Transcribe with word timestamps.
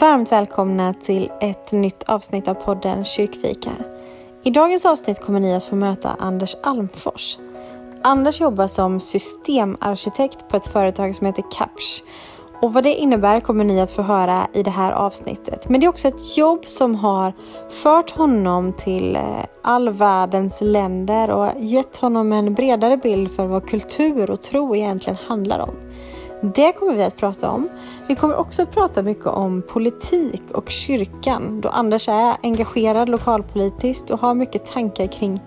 Varmt 0.00 0.32
välkomna 0.32 0.94
till 0.94 1.30
ett 1.40 1.72
nytt 1.72 2.02
avsnitt 2.02 2.48
av 2.48 2.54
podden 2.54 3.04
Kyrkfika. 3.04 3.70
I 4.44 4.50
dagens 4.50 4.86
avsnitt 4.86 5.20
kommer 5.20 5.40
ni 5.40 5.54
att 5.54 5.64
få 5.64 5.76
möta 5.76 6.16
Anders 6.18 6.56
Almfors. 6.62 7.38
Anders 8.02 8.40
jobbar 8.40 8.66
som 8.66 9.00
systemarkitekt 9.00 10.48
på 10.48 10.56
ett 10.56 10.66
företag 10.66 11.16
som 11.16 11.26
heter 11.26 11.44
Capsch. 11.50 12.02
Och 12.62 12.72
vad 12.72 12.84
det 12.84 12.94
innebär 12.94 13.40
kommer 13.40 13.64
ni 13.64 13.80
att 13.80 13.90
få 13.90 14.02
höra 14.02 14.46
i 14.52 14.62
det 14.62 14.70
här 14.70 14.92
avsnittet. 14.92 15.68
Men 15.68 15.80
det 15.80 15.86
är 15.86 15.88
också 15.88 16.08
ett 16.08 16.36
jobb 16.36 16.68
som 16.68 16.94
har 16.94 17.32
fört 17.70 18.10
honom 18.10 18.72
till 18.72 19.16
eh, 19.16 19.44
all 19.62 19.88
världens 19.88 20.60
länder 20.60 21.30
och 21.30 21.50
gett 21.56 21.96
honom 21.96 22.32
en 22.32 22.54
bredare 22.54 22.96
bild 22.96 23.32
för 23.32 23.46
vad 23.46 23.68
kultur 23.68 24.30
och 24.30 24.42
tro 24.42 24.76
egentligen 24.76 25.18
handlar 25.26 25.58
om. 25.58 25.74
Det 26.42 26.72
kommer 26.72 26.94
vi 26.94 27.02
att 27.02 27.16
prata 27.16 27.50
om. 27.50 27.68
Vi 28.06 28.14
kommer 28.14 28.36
också 28.36 28.62
att 28.62 28.70
prata 28.70 29.02
mycket 29.02 29.26
om 29.26 29.62
politik 29.62 30.42
och 30.54 30.70
kyrkan 30.70 31.60
då 31.60 31.68
Anders 31.68 32.08
är 32.08 32.36
engagerad 32.42 33.08
lokalpolitiskt 33.08 34.10
och 34.10 34.20
har 34.20 34.34
mycket 34.34 34.66
tankar 34.72 35.06
kring 35.06 35.40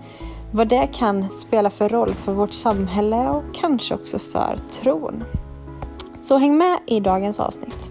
vad 0.52 0.68
det 0.68 0.88
kan 0.92 1.30
spela 1.30 1.70
för 1.70 1.88
roll 1.88 2.14
för 2.14 2.32
vårt 2.32 2.52
samhälle 2.52 3.28
och 3.28 3.42
kanske 3.54 3.94
också 3.94 4.18
för 4.18 4.56
tron. 4.70 5.24
Så 6.18 6.36
häng 6.36 6.58
med 6.58 6.78
i 6.86 7.00
dagens 7.00 7.40
avsnitt. 7.40 7.90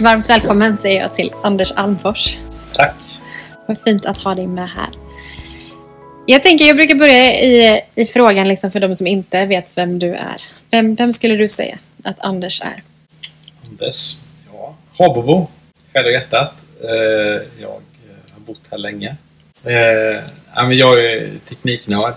Varmt 0.00 0.30
välkommen 0.30 0.78
säger 0.78 1.00
jag 1.00 1.14
till 1.14 1.32
Anders 1.42 1.72
Almfors. 1.72 2.45
Vad 3.68 3.78
fint 3.78 4.06
att 4.06 4.18
ha 4.18 4.34
dig 4.34 4.46
med 4.46 4.68
här. 4.70 4.88
Jag 6.26 6.42
tänker, 6.42 6.64
jag 6.64 6.76
brukar 6.76 6.94
börja 6.94 7.40
i, 7.40 7.80
i 7.94 8.06
frågan 8.06 8.48
liksom 8.48 8.70
för 8.70 8.80
de 8.80 8.94
som 8.94 9.06
inte 9.06 9.44
vet 9.44 9.76
vem 9.76 9.98
du 9.98 10.14
är. 10.14 10.42
Vem, 10.70 10.94
vem 10.94 11.12
skulle 11.12 11.36
du 11.36 11.48
säga 11.48 11.78
att 12.04 12.20
Anders 12.20 12.62
är? 12.62 12.82
Anders? 13.66 14.16
Ja, 14.52 14.76
Habobo. 14.98 15.48
Själ 15.92 16.04
och 16.04 16.12
hjärtat. 16.12 16.54
Eh, 16.82 17.42
jag 17.60 17.70
eh, 17.70 18.32
har 18.32 18.40
bott 18.46 18.60
här 18.70 18.78
länge. 18.78 19.16
Eh, 19.64 19.72
jag 20.72 21.04
är 21.04 21.38
tekniknörd. 21.48 22.14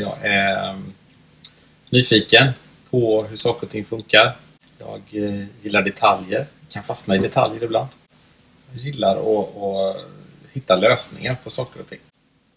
Jag 0.00 0.16
är 0.22 0.70
mm, 0.70 0.92
nyfiken 1.90 2.48
på 2.90 3.22
hur 3.22 3.36
saker 3.36 3.66
och 3.66 3.72
ting 3.72 3.84
funkar. 3.84 4.36
Jag 4.78 5.02
gillar 5.62 5.82
detaljer. 5.82 6.46
Kan 6.68 6.82
fastna 6.82 7.16
i 7.16 7.18
detaljer 7.18 7.64
ibland. 7.64 7.88
Jag 8.72 8.82
gillar 8.82 9.16
att 9.16 9.96
hitta 10.54 10.76
lösningar 10.76 11.36
på 11.44 11.50
saker 11.50 11.80
och 11.80 11.88
ting. 11.88 11.98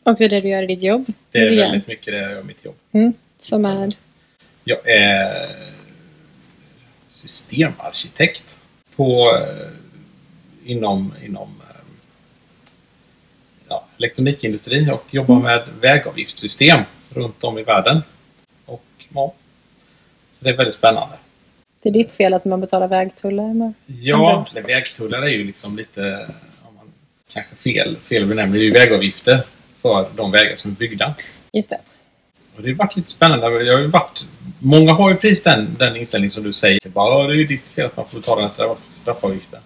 Också 0.03 0.27
det 0.27 0.41
du 0.41 0.47
gör 0.49 0.63
i 0.63 0.67
ditt 0.67 0.83
jobb? 0.83 1.05
Det 1.31 1.39
är 1.39 1.55
väldigt 1.55 1.87
mycket 1.87 2.05
det 2.05 2.17
jag 2.17 2.31
gör 2.31 2.41
i 2.41 2.43
mitt 2.43 2.65
jobb. 2.65 2.75
Mm, 2.91 3.13
som 3.37 3.65
är? 3.65 3.93
Jag 4.63 4.89
är 4.89 5.49
systemarkitekt 7.09 8.57
på, 8.95 9.37
inom, 10.65 11.13
inom 11.25 11.61
ja, 13.69 13.85
elektronikindustri 13.97 14.91
och 14.91 15.05
jobbar 15.13 15.35
mm. 15.35 15.45
med 15.45 15.63
vägavgiftssystem 15.81 16.79
runt 17.09 17.43
om 17.43 17.57
i 17.57 17.63
världen. 17.63 18.01
Och, 18.65 18.83
ja, 19.13 19.33
så 20.31 20.43
det 20.43 20.49
är 20.49 20.57
väldigt 20.57 20.75
spännande. 20.75 21.15
Det 21.83 21.89
är 21.89 21.93
ditt 21.93 22.13
fel 22.13 22.33
att 22.33 22.45
man 22.45 22.61
betalar 22.61 22.87
vägtullar? 22.87 23.53
Med 23.53 23.73
ja, 23.85 24.45
vägtullar 24.53 25.21
är 25.21 25.27
ju 25.27 25.43
liksom 25.43 25.77
lite 25.77 26.27
kanske 27.33 27.55
fel, 27.55 27.97
fel 27.97 28.25
benämning, 28.25 28.53
det 28.53 28.59
är 28.59 28.65
ju 28.65 28.71
vägavgifter 28.71 29.41
för 29.81 30.09
de 30.15 30.31
vägar 30.31 30.55
som 30.55 30.71
är 30.71 30.75
byggda. 30.75 31.15
Just 31.53 31.69
det. 31.69 31.79
Och 32.55 32.63
det 32.63 32.69
har 32.69 32.75
varit 32.75 32.95
lite 32.95 33.09
spännande. 33.09 33.63
Jag 33.63 33.77
har 33.77 33.87
varit, 33.87 34.25
många 34.59 34.93
har 34.93 35.09
ju 35.09 35.15
precis 35.15 35.43
den, 35.43 35.75
den 35.79 35.95
inställning 35.95 36.31
som 36.31 36.43
du 36.43 36.53
säger. 36.53 36.79
Bara, 36.89 37.27
det 37.27 37.33
är 37.33 37.37
ju 37.37 37.47
ditt 37.47 37.63
fel 37.63 37.85
att 37.85 37.97
man 37.97 38.07
får 38.07 38.19
betala 38.19 38.41
den 38.41 38.51
straff, 38.51 38.87
straffavgiften. 38.91 39.61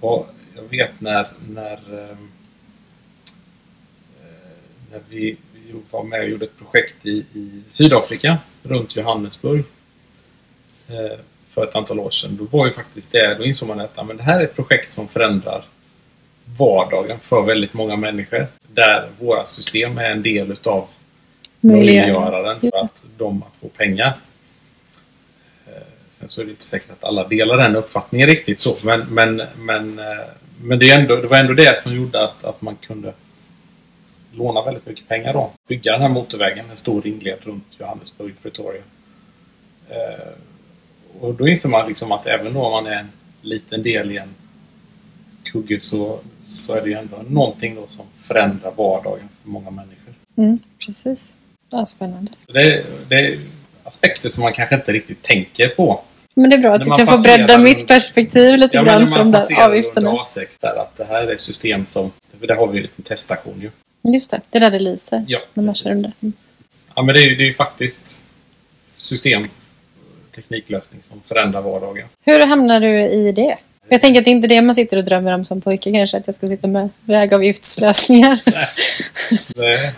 Och 0.00 0.28
jag 0.54 0.62
vet 0.62 1.00
när, 1.00 1.26
när, 1.48 1.72
eh, 1.72 2.16
när 4.90 5.00
vi, 5.08 5.36
var 5.90 6.04
med 6.04 6.20
och 6.20 6.28
gjorde 6.28 6.44
ett 6.44 6.58
projekt 6.58 7.06
i, 7.06 7.24
i 7.32 7.62
Sydafrika 7.68 8.38
runt 8.62 8.96
Johannesburg 8.96 9.64
eh, 10.88 11.18
för 11.48 11.64
ett 11.64 11.74
antal 11.74 12.00
år 12.00 12.10
sedan. 12.10 12.36
Då 12.36 12.58
var 12.58 12.66
ju 12.66 12.72
faktiskt 12.72 13.12
det, 13.12 13.34
då 13.38 13.44
insåg 13.44 13.68
man 13.68 13.80
att 13.80 14.06
men 14.06 14.16
det 14.16 14.22
här 14.22 14.40
är 14.40 14.44
ett 14.44 14.56
projekt 14.56 14.90
som 14.90 15.08
förändrar 15.08 15.64
vardagen 16.58 17.18
för 17.20 17.42
väldigt 17.42 17.74
många 17.74 17.96
människor. 17.96 18.46
Där 18.74 19.08
våra 19.20 19.44
system 19.44 19.98
är 19.98 20.10
en 20.10 20.22
del 20.22 20.52
utav 20.52 20.88
möjliggöraren 21.60 22.60
för 22.60 22.84
att 22.84 23.04
de 23.16 23.42
att 23.42 23.60
få 23.60 23.68
pengar. 23.68 24.12
Eh, 25.66 25.82
sen 26.08 26.28
så 26.28 26.40
är 26.40 26.44
det 26.44 26.50
inte 26.50 26.64
säkert 26.64 26.90
att 26.90 27.04
alla 27.04 27.28
delar 27.28 27.56
den 27.56 27.76
uppfattningen 27.76 28.28
riktigt 28.28 28.60
så. 28.60 28.76
Men, 28.84 29.00
men, 29.00 29.42
men, 29.56 29.98
eh, 29.98 30.04
men 30.62 30.78
det, 30.78 30.90
är 30.90 30.98
ändå, 30.98 31.16
det 31.16 31.26
var 31.26 31.36
ändå 31.36 31.52
det 31.52 31.78
som 31.78 31.96
gjorde 31.96 32.24
att, 32.24 32.44
att 32.44 32.62
man 32.62 32.76
kunde 32.76 33.12
låna 34.32 34.62
väldigt 34.62 34.86
mycket 34.86 35.08
pengar 35.08 35.32
då. 35.32 35.50
Bygga 35.68 35.92
den 35.92 36.02
här 36.02 36.08
motorvägen, 36.08 36.70
en 36.70 36.76
stor 36.76 37.02
ringled 37.02 37.38
runt 37.42 37.66
Johannesburg, 37.78 38.34
Pretoria. 38.42 38.82
Eh, 39.88 40.28
och 41.20 41.34
då 41.34 41.48
inser 41.48 41.68
man 41.68 41.88
liksom 41.88 42.12
att 42.12 42.26
även 42.26 42.56
om 42.56 42.72
man 42.72 42.86
är 42.86 42.98
en 42.98 43.08
liten 43.42 43.82
del 43.82 44.12
i 44.12 44.16
en 44.16 44.34
kugge 45.44 45.80
så, 45.80 46.20
så 46.46 46.74
är 46.74 46.82
det 46.82 46.88
ju 46.88 46.94
ändå 46.94 47.16
någonting 47.28 47.74
då 47.74 47.84
som 47.88 48.04
förändrar 48.22 48.72
vardagen 48.76 49.28
för 49.42 49.48
många 49.48 49.70
människor. 49.70 50.14
Mm, 50.36 50.58
precis. 50.86 51.34
Ja, 51.70 51.84
spännande. 51.84 52.32
Det, 52.46 52.84
det 53.08 53.14
är 53.14 53.38
aspekter 53.82 54.28
som 54.28 54.42
man 54.42 54.52
kanske 54.52 54.74
inte 54.74 54.92
riktigt 54.92 55.22
tänker 55.22 55.68
på. 55.68 56.00
Men 56.34 56.50
det 56.50 56.56
är 56.56 56.60
bra 56.60 56.74
att 56.74 56.84
du 56.84 56.90
kan 56.90 57.06
få 57.06 57.22
bredda 57.22 57.58
mitt 57.58 57.88
perspektiv 57.88 58.54
lite 58.54 58.76
ja, 58.76 58.84
grann 58.84 59.08
från 59.08 59.30
de 59.30 59.38
där 59.38 59.64
avgifterna. 59.64 60.10
A6 60.10 60.46
där, 60.60 60.76
att 60.76 60.96
det 60.96 61.04
här 61.04 61.22
är 61.22 61.32
ett 61.32 61.40
system 61.40 61.86
som... 61.86 62.12
För 62.40 62.46
där 62.46 62.54
har 62.54 62.66
vi 62.66 62.76
en 62.76 62.82
liten 62.82 63.04
teststation 63.04 63.60
ju. 63.60 63.70
Just 64.12 64.30
det, 64.30 64.40
det 64.50 64.58
är 64.58 64.60
där 64.60 64.70
det 64.70 64.78
lyser. 64.78 65.24
Ja, 65.28 65.38
när 65.54 65.64
man 65.64 65.74
kör 65.74 65.90
under. 65.90 66.12
Mm. 66.22 66.32
Ja, 66.94 67.02
men 67.02 67.14
det 67.14 67.20
är 67.20 67.28
ju, 67.28 67.36
det 67.36 67.42
är 67.42 67.46
ju 67.46 67.54
faktiskt 67.54 68.22
system, 68.96 69.48
tekniklösning 70.34 71.02
som 71.02 71.20
förändrar 71.24 71.62
vardagen. 71.62 72.08
Hur 72.24 72.46
hamnar 72.46 72.80
du 72.80 73.00
i 73.00 73.32
det? 73.32 73.56
Jag 73.88 74.00
tänker 74.00 74.20
att 74.20 74.24
det 74.24 74.30
är 74.30 74.32
inte 74.32 74.48
det 74.48 74.62
man 74.62 74.74
sitter 74.74 74.96
och 74.96 75.04
drömmer 75.04 75.32
om 75.32 75.44
som 75.44 75.60
pojke 75.60 75.92
kanske, 75.92 76.16
att 76.16 76.26
jag 76.26 76.34
ska 76.34 76.46
sitta 76.48 76.68
med 76.68 76.88
vägavgiftslösningar. 77.04 78.40
Nej. 79.56 79.92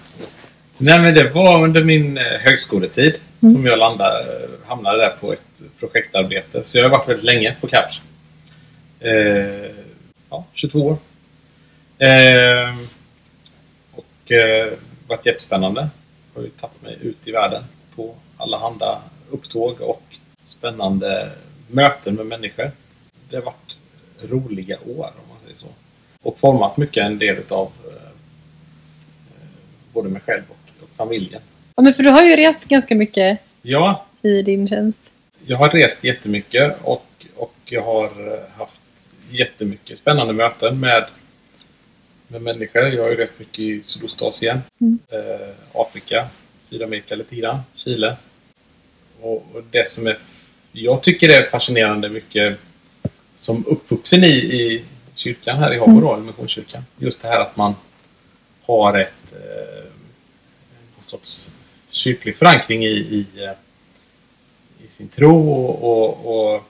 Nej. 0.79 1.03
men 1.03 1.15
det 1.15 1.31
var 1.31 1.65
under 1.65 1.85
min 1.85 2.19
eh, 2.19 2.25
högskoletid 2.25 3.19
mm. 3.43 3.55
som 3.55 3.67
jag 3.67 3.79
landade, 3.79 4.49
hamnade 4.67 4.99
där 4.99 5.11
på 5.21 5.33
ett 5.33 5.63
projektarbete. 5.79 6.65
Så 6.65 6.79
jag 6.79 6.85
har 6.85 6.91
varit 6.91 7.09
väldigt 7.09 7.25
länge 7.25 7.57
på 7.61 7.67
Capsch. 7.67 8.01
Eh, 9.01 9.71
ja, 10.31 10.45
22 10.53 10.79
år. 10.79 10.97
Eh, 11.99 12.75
och 13.95 14.33
eh, 14.33 14.73
varit 15.07 15.27
jättespännande. 15.27 15.89
Har 16.35 16.43
ju 16.43 16.49
tagit 16.49 16.83
mig 16.83 16.99
ut 17.03 17.29
i 17.29 17.33
världen 17.33 17.63
på 17.97 18.15
alla 18.37 18.59
handa 18.59 18.99
upptåg 19.31 19.81
och 19.81 20.03
spännande 20.45 21.31
möten 21.69 22.15
med 22.15 22.27
människor. 22.27 22.71
Det 23.31 23.37
har 23.37 23.43
varit 23.43 23.68
roliga 24.25 24.77
år 24.77 25.13
om 25.23 25.29
man 25.29 25.39
säger 25.45 25.57
så. 25.57 25.67
Och 26.23 26.39
format 26.39 26.77
mycket 26.77 27.05
en 27.05 27.19
del 27.19 27.37
utav 27.37 27.73
eh, 27.87 28.11
både 29.93 30.09
mig 30.09 30.23
själv 30.27 30.43
och, 30.49 30.83
och, 30.83 30.89
familjen. 30.97 31.43
Ja, 31.77 31.83
men 31.83 31.93
för 31.93 32.03
du 32.03 32.11
har 32.11 32.23
ju 32.23 32.37
rest 32.37 32.65
ganska 32.65 32.95
mycket 32.95 33.39
ja, 33.63 34.07
i 34.23 34.43
din 34.43 34.69
tjänst. 34.69 35.13
Jag 35.47 35.57
har 35.57 35.69
rest 35.69 36.05
jättemycket 36.05 36.77
och, 36.83 37.27
och 37.37 37.55
jag 37.65 37.83
har 37.83 38.05
eh, 38.05 38.59
haft 38.59 38.81
jättemycket 39.31 39.99
spännande 39.99 40.33
möten 40.33 40.81
med, 40.81 41.05
med 42.29 42.43
människor. 42.43 42.83
Jag 42.83 43.03
har 43.03 43.11
ju 43.11 43.17
rest 43.17 43.39
mycket 43.39 43.59
i 43.59 43.81
Sydostasien, 43.83 44.61
mm. 44.81 44.99
eh, 45.09 45.49
Afrika, 45.73 46.27
Sydamerika 46.57 47.15
lite 47.15 47.37
grann, 47.37 47.61
Chile. 47.75 48.17
Och, 49.21 49.37
och 49.55 49.63
det 49.71 49.89
som 49.89 50.07
är, 50.07 50.19
jag 50.73 51.03
tycker 51.03 51.29
är 51.29 51.43
fascinerande 51.43 52.09
mycket 52.09 52.59
som 53.39 53.65
uppvuxen 53.67 54.25
i, 54.25 54.29
i 54.29 54.85
kyrkan 55.15 55.59
här 55.59 55.75
i 55.75 55.79
Habo, 55.79 56.13
mm. 56.15 56.27
Missionskyrkan. 56.27 56.85
Just 56.97 57.23
det 57.23 57.29
här 57.29 57.41
att 57.41 57.57
man 57.57 57.75
har 58.63 58.99
ett 58.99 59.33
eh, 59.33 59.85
någon 60.95 61.03
sorts 61.03 61.53
kyrklig 61.91 62.37
förankring 62.37 62.85
i, 62.85 62.89
i, 62.89 63.27
eh, 63.37 63.51
i 64.87 64.89
sin 64.89 65.09
tro 65.09 65.53
och, 65.53 65.85
och, 65.85 66.55
och, 66.55 66.63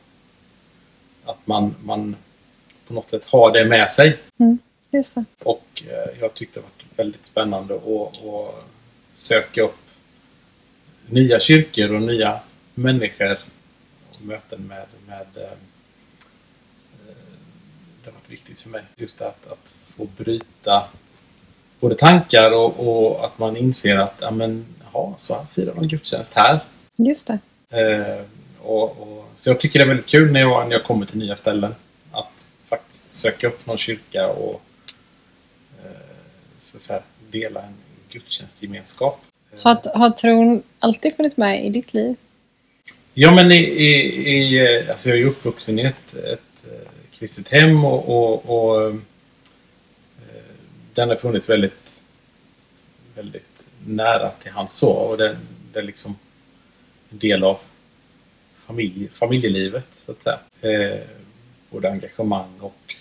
att 1.24 1.46
man, 1.46 1.74
man 1.84 2.16
på 2.86 2.94
något 2.94 3.10
sätt 3.10 3.24
har 3.24 3.52
det 3.52 3.64
med 3.64 3.90
sig. 3.90 4.16
Mm, 4.38 4.58
just 4.90 5.14
det. 5.14 5.24
Och 5.42 5.82
eh, 5.86 6.20
jag 6.20 6.34
tyckte 6.34 6.60
det 6.60 6.64
var 6.64 7.04
väldigt 7.04 7.26
spännande 7.26 7.74
att, 7.74 8.24
att 8.24 8.64
söka 9.12 9.62
upp 9.62 9.78
nya 11.06 11.40
kyrkor 11.40 11.94
och 11.94 12.02
nya 12.02 12.40
människor 12.74 13.38
och 14.10 14.22
möten 14.22 14.66
med, 14.66 14.86
med 15.06 15.26
eh, 15.36 15.58
det 18.04 18.10
har 18.10 18.12
varit 18.12 18.17
viktigt 18.28 18.60
för 18.60 18.70
mig. 18.70 18.82
Just 18.96 19.20
att, 19.20 19.46
att 19.46 19.76
få 19.96 20.08
bryta 20.16 20.84
både 21.80 21.94
tankar 21.94 22.52
och, 22.52 22.88
och 22.88 23.24
att 23.24 23.38
man 23.38 23.56
inser 23.56 23.98
att 23.98 24.14
ja, 24.20 24.30
men, 24.30 24.66
jaha, 24.92 25.14
så 25.18 25.34
här 25.34 25.44
firar 25.54 25.74
man 25.74 25.88
gudstjänst 25.88 26.34
här. 26.34 26.60
Just 26.96 27.26
det. 27.26 27.38
Eh, 27.80 28.24
och, 28.62 29.00
och, 29.00 29.28
så 29.36 29.50
jag 29.50 29.60
tycker 29.60 29.78
det 29.78 29.84
är 29.84 29.88
väldigt 29.88 30.06
kul 30.06 30.32
när 30.32 30.40
jag, 30.40 30.68
när 30.68 30.72
jag 30.72 30.84
kommer 30.84 31.06
till 31.06 31.18
nya 31.18 31.36
ställen 31.36 31.74
att 32.12 32.46
faktiskt 32.68 33.14
söka 33.14 33.46
upp 33.46 33.66
någon 33.66 33.78
kyrka 33.78 34.28
och 34.28 34.62
eh, 35.84 35.90
så 36.60 36.76
att 36.76 36.82
säga, 36.82 37.02
dela 37.30 37.62
en 37.62 37.74
gudstjänstgemenskap. 38.10 39.20
Eh, 39.52 39.58
Har, 39.62 39.98
har 39.98 40.10
tron 40.10 40.62
alltid 40.78 41.16
funnits 41.16 41.36
med 41.36 41.66
i 41.66 41.68
ditt 41.68 41.94
liv? 41.94 42.16
Ja, 43.14 43.34
men 43.34 43.52
i, 43.52 43.56
i, 43.56 43.90
i, 44.36 44.58
eh, 44.58 44.90
alltså 44.90 45.08
jag 45.08 45.18
är 45.18 45.22
ju 45.22 45.28
uppvuxen 45.28 45.78
i 45.78 45.82
ett, 45.82 46.14
ett 46.14 46.40
kristet 47.18 47.48
hem 47.48 47.84
och, 47.84 48.08
och, 48.08 48.50
och 48.50 48.86
eh, 48.86 48.94
den 50.94 51.08
har 51.08 51.16
funnits 51.16 51.48
väldigt, 51.48 52.00
väldigt 53.14 53.64
nära 53.86 54.30
till 54.30 54.52
hands 54.52 54.76
så. 54.76 54.90
Och 54.90 55.18
den, 55.18 55.36
den 55.72 55.82
är 55.82 55.86
liksom 55.86 56.18
en 57.10 57.18
del 57.18 57.44
av 57.44 57.58
familj, 58.66 59.08
familjelivet, 59.12 59.86
så 60.06 60.12
att 60.12 60.22
säga. 60.22 60.38
Eh, 60.60 61.00
både 61.70 61.90
engagemang 61.90 62.60
och, 62.60 62.94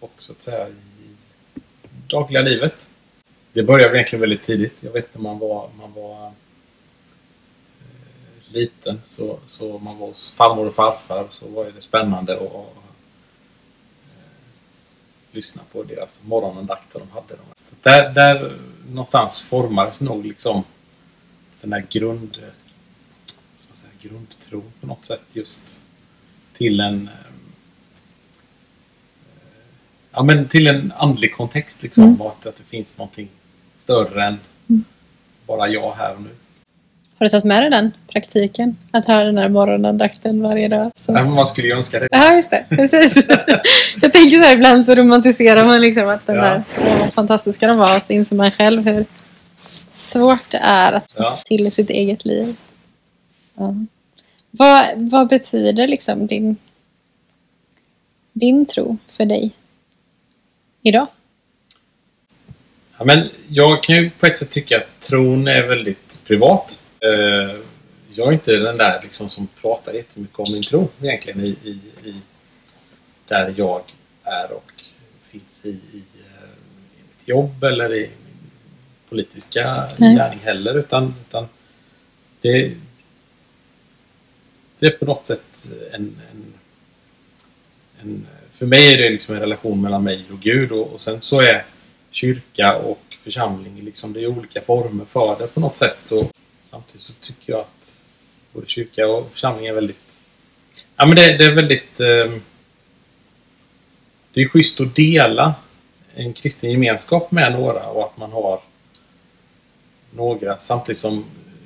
och 0.00 0.12
så 0.16 0.32
att 0.32 0.42
säga 0.42 0.68
i 0.68 0.72
dagliga 2.06 2.42
livet. 2.42 2.74
Det 3.52 3.62
började 3.62 3.94
egentligen 3.94 4.20
väldigt 4.20 4.42
tidigt. 4.42 4.76
Jag 4.80 4.92
vet 4.92 5.14
när 5.14 5.22
man 5.22 5.38
var, 5.38 5.70
man 5.78 5.92
var 5.92 6.26
eh, 6.26 6.32
liten 8.52 9.00
så, 9.04 9.38
så 9.46 9.78
man 9.78 9.98
var 9.98 10.06
hos 10.06 10.30
farmor 10.30 10.66
och 10.66 10.74
farfar 10.74 11.26
så 11.30 11.48
var 11.48 11.64
det 11.64 11.80
spännande 11.80 12.36
och 12.36 12.81
lyssna 15.32 15.62
på 15.72 15.82
deras 15.82 16.20
morgonandakt 16.24 16.92
som 16.92 17.02
de 17.02 17.10
hade. 17.10 17.36
Så 17.70 17.74
där, 17.82 18.10
där 18.10 18.52
någonstans 18.88 19.40
formades 19.42 20.00
nog 20.00 20.26
liksom 20.26 20.64
den 21.60 21.72
här 21.72 21.86
grund, 21.90 22.36
ska 23.56 23.70
man 23.70 23.76
säga, 23.76 23.92
grundtron 24.02 24.72
på 24.80 24.86
något 24.86 25.04
sätt 25.04 25.22
just 25.32 25.78
till 26.52 26.80
en 26.80 27.08
eh, 27.08 27.14
ja, 30.10 30.22
men 30.22 30.48
till 30.48 30.66
en 30.66 30.92
andlig 30.96 31.34
kontext 31.34 31.82
liksom. 31.82 32.04
Mm. 32.04 32.20
Att, 32.20 32.46
att 32.46 32.56
det 32.56 32.64
finns 32.64 32.98
någonting 32.98 33.28
större 33.78 34.24
än 34.24 34.38
Mm. 34.68 34.84
bara 35.46 35.68
jag 35.68 35.92
här 35.92 36.14
och 36.14 36.22
nu. 36.22 36.30
Har 37.22 37.24
du 37.26 37.30
tagit 37.30 37.44
med 37.44 37.62
dig 37.62 37.70
den 37.70 37.92
praktiken? 38.12 38.76
Att 38.90 39.06
höra 39.06 39.24
den 39.24 39.38
här 39.38 39.48
morgonandakten 39.48 40.42
varje 40.42 40.68
dag? 40.68 40.92
Så. 40.94 41.12
Ja, 41.12 41.24
man 41.24 41.46
skulle 41.46 41.66
ju 41.68 41.74
önska 41.74 42.00
det. 42.00 42.08
Ja, 42.10 42.34
just 42.34 42.50
det. 42.50 42.64
Precis. 42.68 43.26
jag 44.02 44.12
tänker 44.12 44.36
så 44.36 44.42
här, 44.42 44.54
ibland 44.54 44.84
så 44.86 44.94
romantiserar 44.94 45.64
man 45.66 45.80
liksom 45.80 46.08
att 46.08 46.26
den 46.26 46.36
Ja. 46.36 46.42
där, 46.42 46.62
vad 46.98 47.12
fantastiska 47.14 47.66
de 47.66 47.78
var. 47.78 47.96
Och 47.96 48.02
så 48.02 48.12
inser 48.12 48.36
man 48.36 48.50
själv 48.50 48.84
hur 48.86 49.04
svårt 49.90 50.50
det 50.50 50.58
är 50.58 50.92
att 50.92 51.14
Ja. 51.16 51.38
till 51.44 51.72
sitt 51.72 51.90
eget 51.90 52.24
liv. 52.24 52.56
Ja. 53.54 53.74
Vad, 54.50 54.84
vad 54.96 55.28
betyder 55.28 55.88
liksom 55.88 56.26
din, 56.26 56.56
din 58.32 58.66
tro 58.66 58.96
för 59.06 59.24
dig 59.24 59.50
idag? 60.82 61.06
Ja, 62.98 63.04
men 63.04 63.28
jag 63.48 63.82
kan 63.82 63.96
ju 63.96 64.10
på 64.10 64.26
ett 64.26 64.38
sätt 64.38 64.50
tycka 64.50 64.76
att 64.76 65.00
tron 65.00 65.48
är 65.48 65.62
väldigt 65.62 66.20
privat. 66.26 66.78
Eh, 67.02 67.56
Jag 68.14 68.28
är 68.28 68.32
inte 68.32 68.56
den 68.56 68.76
där 68.76 69.00
liksom 69.02 69.28
som 69.28 69.46
pratar 69.46 69.92
jättemycket 69.92 70.38
om 70.38 70.46
min 70.52 70.62
tro 70.62 70.88
egentligen 71.02 71.40
i, 71.40 71.56
i, 71.64 71.70
i 72.08 72.14
där 73.28 73.54
jag 73.56 73.82
är 74.24 74.52
och 74.52 74.72
finns 75.30 75.64
i, 75.64 75.68
i, 75.68 76.02
eh, 76.14 76.50
i 76.98 77.02
mitt 77.08 77.28
jobb 77.28 77.64
eller 77.64 77.94
i 77.94 78.00
min 78.00 78.50
politiska 79.08 79.88
Nej. 79.96 80.16
gärning 80.16 80.38
heller. 80.38 80.78
Utan, 80.78 81.14
utan 81.28 81.48
det, 82.40 82.74
det 84.78 84.86
är 84.86 84.90
på 84.90 85.04
något 85.04 85.24
sätt 85.24 85.68
en, 85.92 86.20
en, 86.32 86.54
en... 88.00 88.26
För 88.52 88.66
mig 88.66 88.94
är 88.94 89.02
det 89.02 89.10
liksom 89.10 89.34
en 89.34 89.40
relation 89.40 89.80
mellan 89.82 90.04
mig 90.04 90.24
och 90.32 90.40
Gud 90.40 90.72
och, 90.72 90.92
och 90.92 91.00
sen 91.00 91.20
så 91.20 91.40
är 91.40 91.64
kyrka 92.10 92.76
och 92.76 93.02
församling 93.22 93.80
liksom, 93.84 94.12
det 94.12 94.20
är 94.20 94.26
olika 94.26 94.60
former 94.60 95.04
för 95.04 95.36
det 95.38 95.46
på 95.46 95.60
något 95.60 95.76
sätt. 95.76 96.12
Och 96.12 96.31
samtidigt 96.72 97.00
så 97.00 97.12
tycker 97.12 97.52
jag 97.52 97.60
att 97.60 98.00
både 98.52 98.66
kyrka 98.66 99.08
och 99.08 99.30
församling 99.32 99.66
är 99.66 99.72
väldigt... 99.72 99.98
Ja 100.96 101.06
men 101.06 101.16
det, 101.16 101.36
det 101.36 101.44
är 101.44 101.54
väldigt... 101.54 102.00
Eh, 102.00 102.32
det 104.32 104.40
är 104.40 104.48
schysst 104.48 104.80
att 104.80 104.94
dela 104.96 105.54
en 106.14 106.32
kristen 106.32 106.70
gemenskap 106.70 107.30
med 107.30 107.52
några 107.52 107.86
och 107.88 108.04
att 108.04 108.16
man 108.16 108.32
har 108.32 108.60
några 110.10 110.58
samtidigt 110.58 110.98
som 110.98 111.24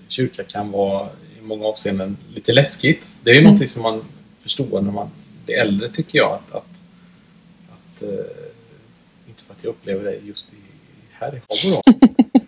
kyrka 0.09 0.45
kan 0.45 0.71
vara 0.71 1.09
i 1.39 1.43
många 1.43 1.67
avseenden 1.67 2.17
lite 2.35 2.53
läskigt. 2.53 3.03
Det 3.23 3.31
är 3.31 3.35
ju 3.35 3.41
Mm. 3.41 3.45
någonting 3.45 3.69
som 3.69 3.83
man 3.83 4.05
förstår 4.41 4.81
när 4.83 4.93
man 4.93 5.11
blir 5.45 5.57
äldre 5.57 5.89
tycker 5.89 6.19
jag. 6.19 6.33
Att, 6.33 6.53
att, 6.55 6.83
att 7.71 8.03
eh, 8.03 8.09
inte 9.29 9.45
för 9.45 9.53
att 9.55 9.65
jag 9.65 9.71
upplever 9.71 10.05
det 10.05 10.17
just 10.17 10.53
i, 10.53 10.57
här 11.13 11.35
i 11.35 11.41
Habro. 11.49 11.83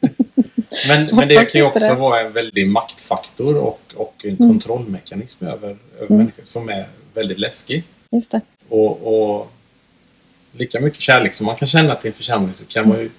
men, 0.88 1.06
men 1.16 1.28
det 1.28 1.34
kan 1.52 1.60
ju 1.60 1.66
också 1.66 1.94
vara 1.94 2.20
en 2.20 2.32
väldig 2.32 2.68
maktfaktor 2.68 3.56
och, 3.56 3.80
och 3.94 4.14
en 4.24 4.36
Mm. 4.36 4.48
kontrollmekanism 4.50 5.44
över, 5.46 5.68
över 5.96 6.06
Mm. 6.06 6.18
människor 6.18 6.42
som 6.44 6.68
är 6.68 6.88
väldigt 7.14 7.38
läskig. 7.38 7.84
Just 8.10 8.32
det. 8.32 8.40
Och, 8.68 9.06
och 9.36 9.50
lika 10.52 10.80
mycket 10.80 11.00
kärlek 11.02 11.34
som 11.34 11.46
man 11.46 11.56
kan 11.56 11.68
känna 11.68 11.94
till 11.94 12.08
en 12.08 12.14
församling 12.14 12.54
så 12.58 12.64
kan 12.64 12.88
man 12.88 12.98
ju 12.98 13.10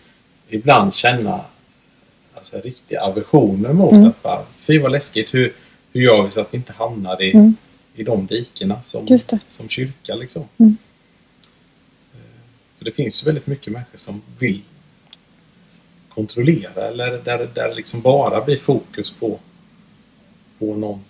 ibland 0.50 0.94
känna 0.96 1.42
alltså, 2.36 2.58
riktiga 2.62 3.02
aversioner 3.02 3.74
mot 3.74 3.92
Mm. 3.94 4.08
att 4.08 4.24
bara, 4.24 4.46
fy 4.58 4.80
vad 4.80 4.92
läskigt, 4.92 5.34
hur, 5.34 5.54
hur 5.94 6.02
gör 6.02 6.24
vi 6.24 6.32
så 6.32 6.42
att 6.42 6.54
vi 6.54 6.58
inte 6.58 6.74
hamnar 6.74 7.22
i, 7.22 7.32
Mm. 7.32 7.56
i 7.96 8.04
de 8.04 8.26
dikena 8.26 8.82
som, 8.84 9.06
som 9.50 9.70
kyrka 9.70 10.16
liksom. 10.16 10.44
Mm. 10.58 10.78
För 12.78 12.86
det 12.86 12.92
finns 12.92 13.24
ju 13.24 13.26
väldigt 13.26 13.48
mycket 13.48 13.74
människor 13.74 13.98
som 13.98 14.22
vill 14.40 14.62
kontrollera 16.20 16.88
eller 16.88 17.12
där 17.24 17.50
där 17.54 17.76
liksom 17.76 18.02
bara 18.02 18.42
blir 18.46 18.58
fokus 18.58 19.12
på, 19.12 19.40
på 20.60 20.76
någon 20.76 21.04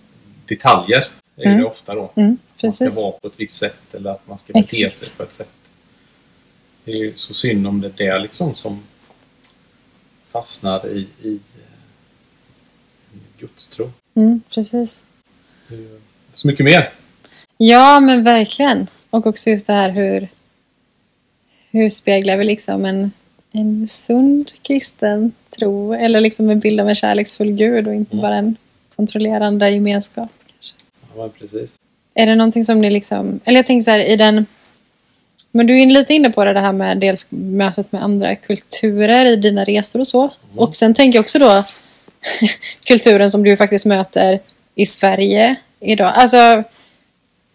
detaljer. 0.46 1.08
Det 1.34 1.42
är 1.42 1.46
Mm. 1.46 1.58
det 1.60 1.64
ofta 1.66 1.94
då. 1.94 2.10
Mm, 2.14 2.38
Man 2.62 2.72
ska 2.72 2.90
vara 2.90 3.12
på 3.12 3.26
ett 3.26 3.32
visst 3.36 3.58
sätt 3.58 3.94
eller 3.94 4.10
att 4.10 4.28
man 4.28 4.38
ska 4.38 4.52
bete 4.52 4.76
Exakt. 4.84 4.94
sig 4.94 5.16
på 5.16 5.22
ett 5.22 5.32
sätt. 5.32 5.72
Det 6.84 6.90
är 6.92 6.96
ju 6.96 7.12
så 7.16 7.34
synd 7.34 7.66
om 7.66 7.80
det 7.80 7.86
är 7.86 7.92
det 8.12 8.18
liksom 8.18 8.54
som 8.54 8.82
fastnar 10.30 10.86
i, 10.88 11.06
i 11.22 11.34
eh, 11.34 13.18
gudstro. 13.38 13.92
Mm, 14.14 14.40
precis. 14.50 15.04
Det 15.68 16.00
Så 16.32 16.48
mycket 16.48 16.64
mer. 16.64 16.92
Ja, 17.56 18.00
men 18.00 18.24
verkligen. 18.24 18.86
Och 19.10 19.26
också 19.26 19.50
just 19.50 19.66
det 19.66 19.72
här 19.72 19.90
hur, 19.90 20.28
hur 21.70 21.90
speglar 21.90 22.36
vi 22.36 22.44
liksom 22.44 22.84
en, 22.84 23.12
en 23.52 23.88
sund 23.88 24.52
kristen 24.62 25.32
tro 25.58 25.92
eller 25.94 26.20
liksom 26.20 26.50
en 26.50 26.60
bild 26.60 26.80
av 26.80 26.88
en 26.88 26.94
kärleksfull 26.94 27.50
Gud 27.52 27.88
och 27.88 27.94
inte 27.94 28.12
Mm. 28.12 28.22
bara 28.22 28.34
en 28.36 28.56
kontrollerande 28.96 29.70
gemenskap. 29.70 30.28
Kanske. 30.46 30.76
Ja, 31.16 31.28
precis. 31.38 31.76
Är 32.14 32.26
det 32.26 32.34
någonting 32.34 32.64
som 32.64 32.80
ni 32.80 32.90
liksom, 32.90 33.40
eller 33.44 33.58
jag 33.58 33.66
tänker 33.66 33.84
så 33.84 33.90
här 33.90 33.98
i 33.98 34.16
den, 34.16 34.46
men 35.50 35.66
du 35.66 35.80
är 35.82 35.86
lite 35.86 36.14
inne 36.14 36.30
på 36.30 36.44
det, 36.44 36.52
det 36.52 36.60
här 36.60 36.72
med 36.72 36.98
dels 36.98 37.26
mötet 37.30 37.92
med 37.92 38.02
andra 38.02 38.36
kulturer 38.36 39.24
i 39.26 39.36
dina 39.36 39.64
resor 39.64 40.00
och 40.00 40.06
så. 40.06 40.20
Mm. 40.22 40.58
Och 40.58 40.76
sen 40.76 40.94
tänker 40.94 41.16
jag 41.16 41.22
också 41.22 41.38
då 41.38 41.64
kulturen 42.86 43.30
som 43.30 43.42
du 43.42 43.56
faktiskt 43.56 43.86
möter 43.86 44.40
i 44.74 44.86
Sverige 44.86 45.56
idag. 45.80 46.12
Alltså, 46.16 46.62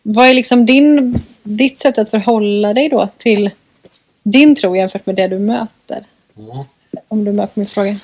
vad 0.03 0.27
är 0.27 0.33
liksom 0.33 0.65
din, 0.65 1.21
ditt 1.43 1.77
sätt 1.77 1.97
att 1.97 2.09
förhålla 2.09 2.73
dig 2.73 2.89
då 2.89 3.09
till 3.17 3.49
din 4.25 4.55
tro 4.55 4.75
jämfört 4.75 5.05
med 5.05 5.15
det 5.15 5.27
du 5.27 5.39
möter? 5.39 6.05
Mm. 6.37 6.63
Om 7.07 7.25
du 7.25 7.31
möter 7.31 7.51
min 7.59 7.67
fråga. 7.67 7.99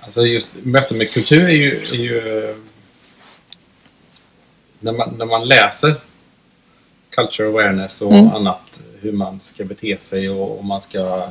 Alltså 0.00 0.22
just 0.26 0.48
möten 0.62 0.98
med 0.98 1.10
kultur 1.10 1.44
är 1.44 1.48
ju... 1.50 1.76
Är 1.76 1.94
ju 1.94 2.54
när, 4.80 4.92
man, 4.92 5.14
när 5.18 5.26
man 5.26 5.48
läser 5.48 5.94
culture 7.10 7.48
awareness 7.48 8.02
och 8.02 8.12
Mm. 8.12 8.28
annat, 8.30 8.80
hur 9.00 9.12
man 9.12 9.40
ska 9.40 9.64
bete 9.64 9.96
sig 10.00 10.30
och, 10.30 10.58
och 10.58 10.64
man 10.64 10.80
ska 10.80 11.28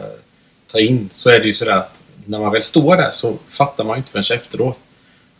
ta 0.67 0.79
in, 0.79 1.09
så 1.11 1.29
är 1.29 1.39
det 1.39 1.45
ju 1.47 1.53
sådär 1.53 1.71
att 1.77 2.01
när 2.25 2.39
man 2.39 2.51
väl 2.51 2.63
står 2.63 2.95
där 2.95 3.11
så 3.11 3.37
fattar 3.47 3.83
man 3.83 3.95
ju 3.95 3.97
inte 3.97 4.11
förrän 4.11 4.37
efteråt. 4.37 4.77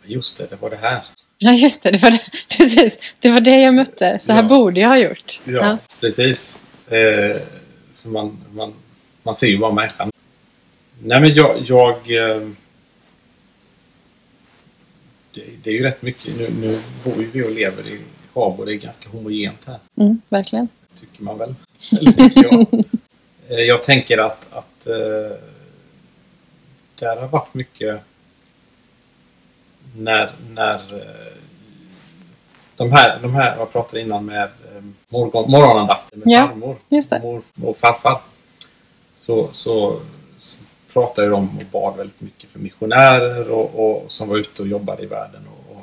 Just 0.04 0.38
det, 0.38 0.46
det 0.50 0.56
var 0.56 0.70
det 0.70 0.76
här. 0.76 1.00
Ja, 1.38 1.52
just 1.52 1.82
det. 1.82 1.90
Det 1.90 1.98
var 2.02 2.10
det, 2.10 2.20
precis. 2.58 3.14
Det 3.20 3.28
var 3.28 3.40
det 3.40 3.60
jag 3.60 3.74
mötte. 3.74 4.18
Så 4.18 4.32
här 4.32 4.42
Ja. 4.42 4.48
borde 4.48 4.80
jag 4.80 4.88
ha 4.88 4.98
gjort. 4.98 5.40
Ja, 5.44 5.78
precis. 6.00 6.56
Eh, 6.88 7.36
för 8.02 8.08
man, 8.08 8.38
man, 8.52 8.74
man 9.22 9.34
ser 9.34 9.46
ju 9.46 9.58
bara 9.58 9.72
människan. 9.72 10.10
Nej 11.02 11.20
men 11.20 11.34
jag... 11.34 11.60
jag 11.66 11.90
eh, 11.90 12.48
det, 15.32 15.44
det 15.62 15.70
är 15.70 15.74
ju 15.74 15.82
rätt 15.82 16.02
mycket. 16.02 16.36
Nu, 16.36 16.50
nu 16.60 16.80
bor 17.04 17.22
ju 17.22 17.30
vi 17.30 17.42
och 17.42 17.50
lever 17.50 17.88
i 17.88 18.00
Habo. 18.34 18.64
Det 18.64 18.74
är 18.74 18.76
ganska 18.76 19.08
homogent 19.08 19.58
här. 19.66 19.78
Mm, 19.96 20.20
verkligen. 20.28 20.68
Tycker 21.00 21.22
man 21.22 21.38
väl. 21.38 21.54
Eller 22.00 22.12
tycker 22.12 22.42
jag. 22.42 22.84
Eh, 23.48 23.58
jag 23.58 23.84
tänker 23.84 24.18
att, 24.18 24.52
att 24.52 24.86
eh, 24.86 25.36
där 26.98 27.16
har 27.16 27.28
varit 27.28 27.54
mycket 27.54 28.00
när, 29.96 30.30
när 30.50 30.80
de 32.76 32.92
här, 32.92 33.18
de 33.22 33.34
här, 33.34 33.56
jag 33.56 33.72
pratade 33.72 34.02
innan 34.02 34.24
med 34.24 34.48
morgon, 35.08 35.50
morgonandakten 35.50 36.18
med 36.18 36.32
Ja, 36.32 36.48
farmor 36.48 36.76
mor 37.22 37.42
och 37.70 37.76
farfar. 37.76 38.20
Så, 39.14 39.48
så, 39.52 40.00
så 40.38 40.58
pratade 40.92 41.28
de 41.28 41.58
och 41.58 41.64
bad 41.72 41.96
väldigt 41.96 42.20
mycket 42.20 42.50
för 42.50 42.58
missionärer 42.58 43.50
och, 43.50 43.90
och 43.90 44.12
som 44.12 44.28
var 44.28 44.36
ute 44.36 44.62
och 44.62 44.68
jobbade 44.68 45.02
i 45.02 45.06
världen. 45.06 45.42
Och, 45.48 45.76
och 45.76 45.82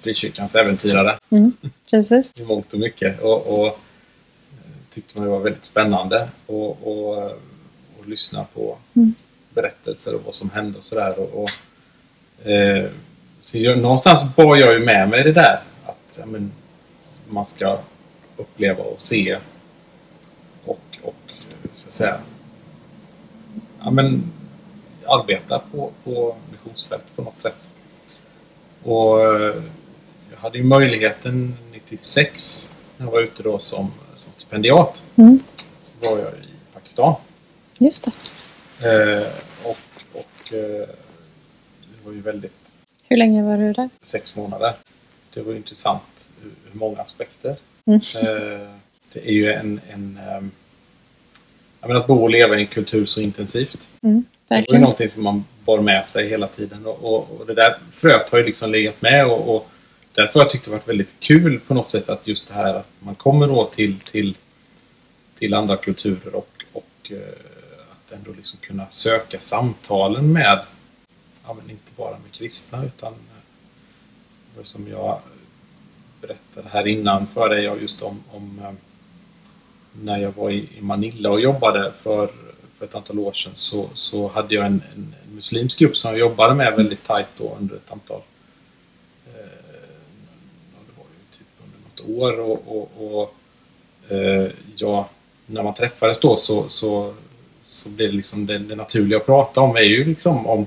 frikyrkans 0.00 0.54
äventyrare 0.54 1.16
Mm, 1.30 1.52
precis. 1.90 2.40
i 2.40 2.44
mångt 2.44 2.72
och 2.72 2.78
mycket. 2.78 3.20
Och, 3.22 3.58
och 3.60 3.66
eh, 3.66 3.72
tyckte 4.90 5.18
man 5.18 5.26
det 5.26 5.32
var 5.32 5.40
väldigt 5.40 5.64
spännande 5.64 6.28
och, 6.46 6.86
och, 6.86 7.24
och 7.98 8.06
lyssna 8.06 8.44
på 8.54 8.76
Mm. 8.96 9.14
berättelser 9.54 10.14
och 10.14 10.20
vad 10.24 10.34
som 10.34 10.50
hände 10.50 10.78
och 10.78 10.84
sådär. 10.84 11.18
Och, 11.18 11.42
och, 11.42 11.50
eh, 12.50 12.84
så 13.38 13.58
jag, 13.58 13.78
någonstans 13.78 14.24
bar 14.36 14.56
jag 14.56 14.72
ju 14.74 14.84
med 14.84 15.08
mig 15.08 15.22
det 15.24 15.32
där 15.32 15.60
att 15.84 16.16
ja, 16.20 16.26
men, 16.26 16.52
man 17.28 17.46
ska 17.46 17.78
uppleva 18.36 18.84
och 18.84 19.02
se 19.02 19.38
och, 20.64 20.80
och 21.02 21.14
så 21.72 21.86
att 21.86 21.92
säga 21.92 22.20
ja, 23.80 23.90
men, 23.90 24.32
arbeta 25.06 25.62
på, 25.72 25.90
på 26.04 26.36
missionsfält 26.52 27.02
på 27.16 27.22
något 27.22 27.42
sätt. 27.42 27.70
Och 28.82 29.20
eh, 29.20 29.62
jag 30.30 30.38
hade 30.38 30.58
ju 30.58 30.64
möjligheten 30.64 31.56
96 31.72 32.72
när 32.96 33.06
jag 33.06 33.12
var 33.12 33.20
ute 33.20 33.42
då 33.42 33.58
som, 33.58 33.92
som 34.14 34.32
stipendiat. 34.32 35.04
Mm, 35.16 35.38
Så 35.78 35.92
var 36.00 36.18
jag 36.18 36.28
i 36.32 36.46
Pakistan. 36.74 37.14
just 37.78 38.04
det. 38.04 38.12
Eh, 38.88 39.28
och 39.64 39.78
och 40.12 40.52
eh, 40.52 40.88
det 41.80 42.04
var 42.04 42.12
ju 42.12 42.20
väldigt 42.20 42.52
Hur 43.08 43.16
länge 43.16 43.42
var 43.42 43.58
du 43.58 43.72
där? 43.72 43.88
sex 44.02 44.36
månader. 44.36 44.74
Det 45.34 45.42
var 45.42 45.54
intressant 45.54 46.02
många 46.76 47.00
aspekter. 47.00 47.56
Mm. 47.86 48.00
Eh, 48.00 48.70
det 49.12 49.28
är 49.28 49.32
ju 49.32 49.52
en... 49.52 49.80
en 49.90 50.18
jag 51.80 51.88
menar 51.88 52.00
att 52.00 52.06
bo 52.06 52.22
och 52.22 52.30
leva 52.30 52.56
i 52.56 52.60
en 52.60 52.66
kultur 52.66 53.06
så 53.06 53.20
intensivt. 53.20 53.90
Mm, 54.02 54.24
Det 54.48 54.64
var 54.68 54.78
någonting 54.78 55.10
som 55.10 55.22
man 55.22 55.44
bar 55.64 55.80
med 55.80 56.08
sig 56.08 56.28
hela 56.28 56.46
tiden. 56.46 56.86
Och, 56.86 57.04
och, 57.04 57.40
och 57.40 57.46
det 57.46 57.54
där 57.54 57.78
fröet 57.92 58.30
har 58.30 58.38
ju 58.38 58.44
liksom 58.44 58.70
legat 58.70 59.02
med. 59.02 59.26
Och, 59.26 59.56
och 59.56 59.68
därför 60.14 60.32
har 60.34 60.44
jag 60.44 60.50
tyckt 60.50 60.64
det 60.64 60.70
varit 60.70 60.88
väldigt 60.88 61.14
kul 61.20 61.60
på 61.60 61.74
något 61.74 61.88
sätt 61.88 62.08
att 62.08 62.26
just 62.26 62.48
det 62.48 62.54
här 62.54 62.74
att 62.74 62.88
man 62.98 63.14
kommer 63.14 63.46
då 63.46 63.64
till, 63.64 64.00
till, 64.00 64.34
till 65.34 65.54
andra 65.54 65.76
kulturer 65.76 66.34
och, 66.34 66.64
och 66.72 67.10
eh, 67.10 67.18
att 67.92 68.12
ändå 68.12 68.32
liksom 68.36 68.58
kunna 68.58 68.86
söka 68.90 69.40
samtalen 69.40 70.32
med, 70.32 70.60
ja, 71.46 71.54
men 71.54 71.70
inte 71.70 71.92
bara 71.96 72.10
med 72.10 72.32
kristna 72.32 72.84
utan 72.84 73.12
eh, 74.56 74.62
som 74.62 74.88
jag 74.88 75.20
berättade 76.20 76.68
här 76.68 76.86
innan 76.86 77.26
för 77.26 77.48
dig 77.48 77.64
just 77.80 78.02
om, 78.02 78.22
om 78.32 78.60
eh, 78.62 78.72
när 80.02 80.18
jag 80.18 80.32
var 80.36 80.50
i, 80.50 80.68
Manila 80.80 81.30
och 81.30 81.40
jobbade 81.40 81.92
för, 82.02 82.28
för 82.78 82.84
ett 82.84 82.94
antal 82.94 83.18
år 83.18 83.32
sedan 83.32 83.52
så, 83.54 83.88
så 83.94 84.28
hade 84.28 84.54
jag 84.54 84.66
en, 84.66 84.82
en, 84.94 85.14
en 85.26 85.34
muslimsk 85.34 85.78
grupp 85.78 85.96
som 85.96 86.10
jag 86.10 86.20
jobbade 86.20 86.54
med 86.54 86.76
väldigt 86.76 87.06
tajt 87.06 87.28
då 87.38 87.56
under 87.60 87.76
ett 87.76 87.92
antal 87.92 88.20
eh, 89.26 89.58
det 90.86 90.92
var 90.96 91.04
ju 91.04 91.38
typ 91.38 91.46
under 91.64 91.78
något 91.88 92.20
år 92.20 92.40
och, 92.40 92.76
och, 92.76 93.20
och 93.22 93.34
eh, 94.12 94.50
ja, 94.76 95.08
när 95.46 95.62
man 95.62 95.74
träffades 95.74 96.20
då 96.20 96.36
så, 96.36 96.68
så, 96.68 97.14
så 97.62 97.88
blev 97.88 98.10
det 98.10 98.16
liksom 98.16 98.46
det, 98.46 98.58
det 98.58 98.76
naturliga 98.76 99.18
att 99.18 99.26
prata 99.26 99.60
om 99.60 99.76
är 99.76 99.80
ju 99.80 100.04
liksom 100.04 100.46
om, 100.46 100.66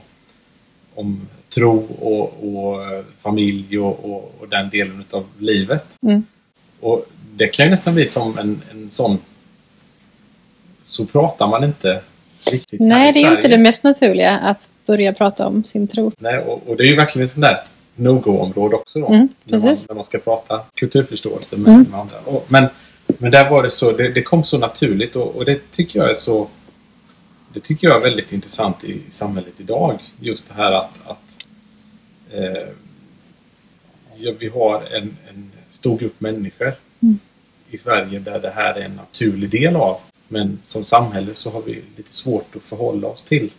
om 0.96 1.28
tro 1.50 1.78
och, 2.00 2.34
och 2.44 2.84
eh, 2.84 3.04
familj 3.22 3.80
och, 3.80 4.06
och, 4.06 4.36
och 4.40 4.50
den 4.50 4.70
delen 4.70 5.06
av 5.12 5.26
livet. 5.38 5.86
Mm. 6.04 6.24
Och 6.80 7.06
det 7.36 7.48
kan 7.48 7.66
ju 7.66 7.72
nästan 7.72 7.94
bli 7.94 8.06
som 8.06 8.38
en, 8.38 8.62
en 8.72 8.90
sån... 8.90 9.18
Så 10.84 11.06
pratar 11.06 11.48
man 11.48 11.64
inte 11.64 12.02
riktigt 12.52 12.80
Nej, 12.80 13.14
det 13.14 13.20
är 13.20 13.36
inte 13.36 13.48
det 13.48 13.58
mest 13.58 13.84
naturliga 13.84 14.38
att 14.38 14.70
börja 14.86 15.14
prata 15.14 15.48
om 15.48 15.64
sin 15.64 15.88
tro. 15.88 16.12
Nej, 16.20 16.40
och, 16.40 16.70
och 16.70 16.78
det 16.78 16.84
är 16.84 16.88
ju 16.88 16.96
verkligen 16.96 17.26
ett 17.26 17.32
sånt 17.32 17.46
där 17.46 17.58
no-go-område 17.96 18.76
också 18.76 19.00
då. 19.00 19.08
Mm, 19.08 19.30
när, 19.44 19.60
man, 19.60 19.76
när 19.88 19.96
man 19.96 20.04
ska 20.04 20.18
prata 20.18 20.62
kulturförståelse 20.76 21.58
med, 21.58 21.74
Mm. 21.74 21.86
med 21.92 22.00
andra. 22.00 22.16
Och, 22.26 22.46
men, 22.48 22.70
men 23.18 23.32
där 23.32 23.50
var 23.50 23.64
det 23.64 23.72
så, 23.72 23.92
det, 23.92 24.10
det 24.10 24.22
kom 24.22 24.44
så 24.44 24.58
naturligt 24.58 25.16
och, 25.16 25.36
och 25.36 25.46
det 25.46 25.72
tycker 25.72 26.00
jag 26.00 26.10
är 26.10 26.14
så... 26.14 26.48
Det 27.54 27.60
tycker 27.60 27.88
jag 27.88 27.98
är 27.98 28.02
väldigt 28.02 28.34
intressant 28.34 28.84
i, 28.84 28.92
i 28.92 29.02
samhället 29.10 29.54
idag. 29.58 30.00
Just 30.20 30.48
det 30.48 30.54
här 30.54 30.72
att, 30.72 31.00
att 31.06 31.38
ja, 34.18 34.32
vi 34.40 34.48
har 34.50 34.84
en, 34.98 35.18
en 35.30 35.52
stor 35.70 35.98
grupp 35.98 36.22
människor 36.22 36.74
Mm. 37.02 37.20
i 37.72 37.78
Sverige 37.78 38.20
där 38.20 38.40
det 38.40 38.50
här 38.50 38.74
är 38.74 38.82
en 38.86 38.96
naturlig 38.96 39.50
del 39.50 39.76
av. 39.76 39.98
Men 40.28 40.60
som 40.64 40.86
samhälle 40.86 41.34
så 41.36 41.50
har 41.52 41.62
vi 41.62 41.82
lite 41.98 42.14
svårt 42.16 42.56
att 42.56 42.62
förhålla 42.64 43.08
oss 43.08 43.24
till 43.24 43.50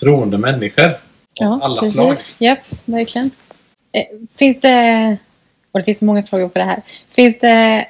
troende 0.00 0.38
människor 0.38 0.84
av 0.84 0.92
Ja, 1.34 1.60
alla 1.62 1.80
precis. 1.80 1.96
slag. 1.96 2.48
Japp, 2.48 2.58
verkligen. 2.84 3.30
Eh, 3.92 4.04
Finns 4.36 4.60
det... 4.60 5.16
Och 5.72 5.78
det 5.80 5.84
finns 5.84 6.02
många 6.02 6.22
frågor 6.22 6.48
på 6.48 6.58
det 6.58 6.64
här. 6.64 6.82
Finns 7.08 7.38
det... 7.38 7.86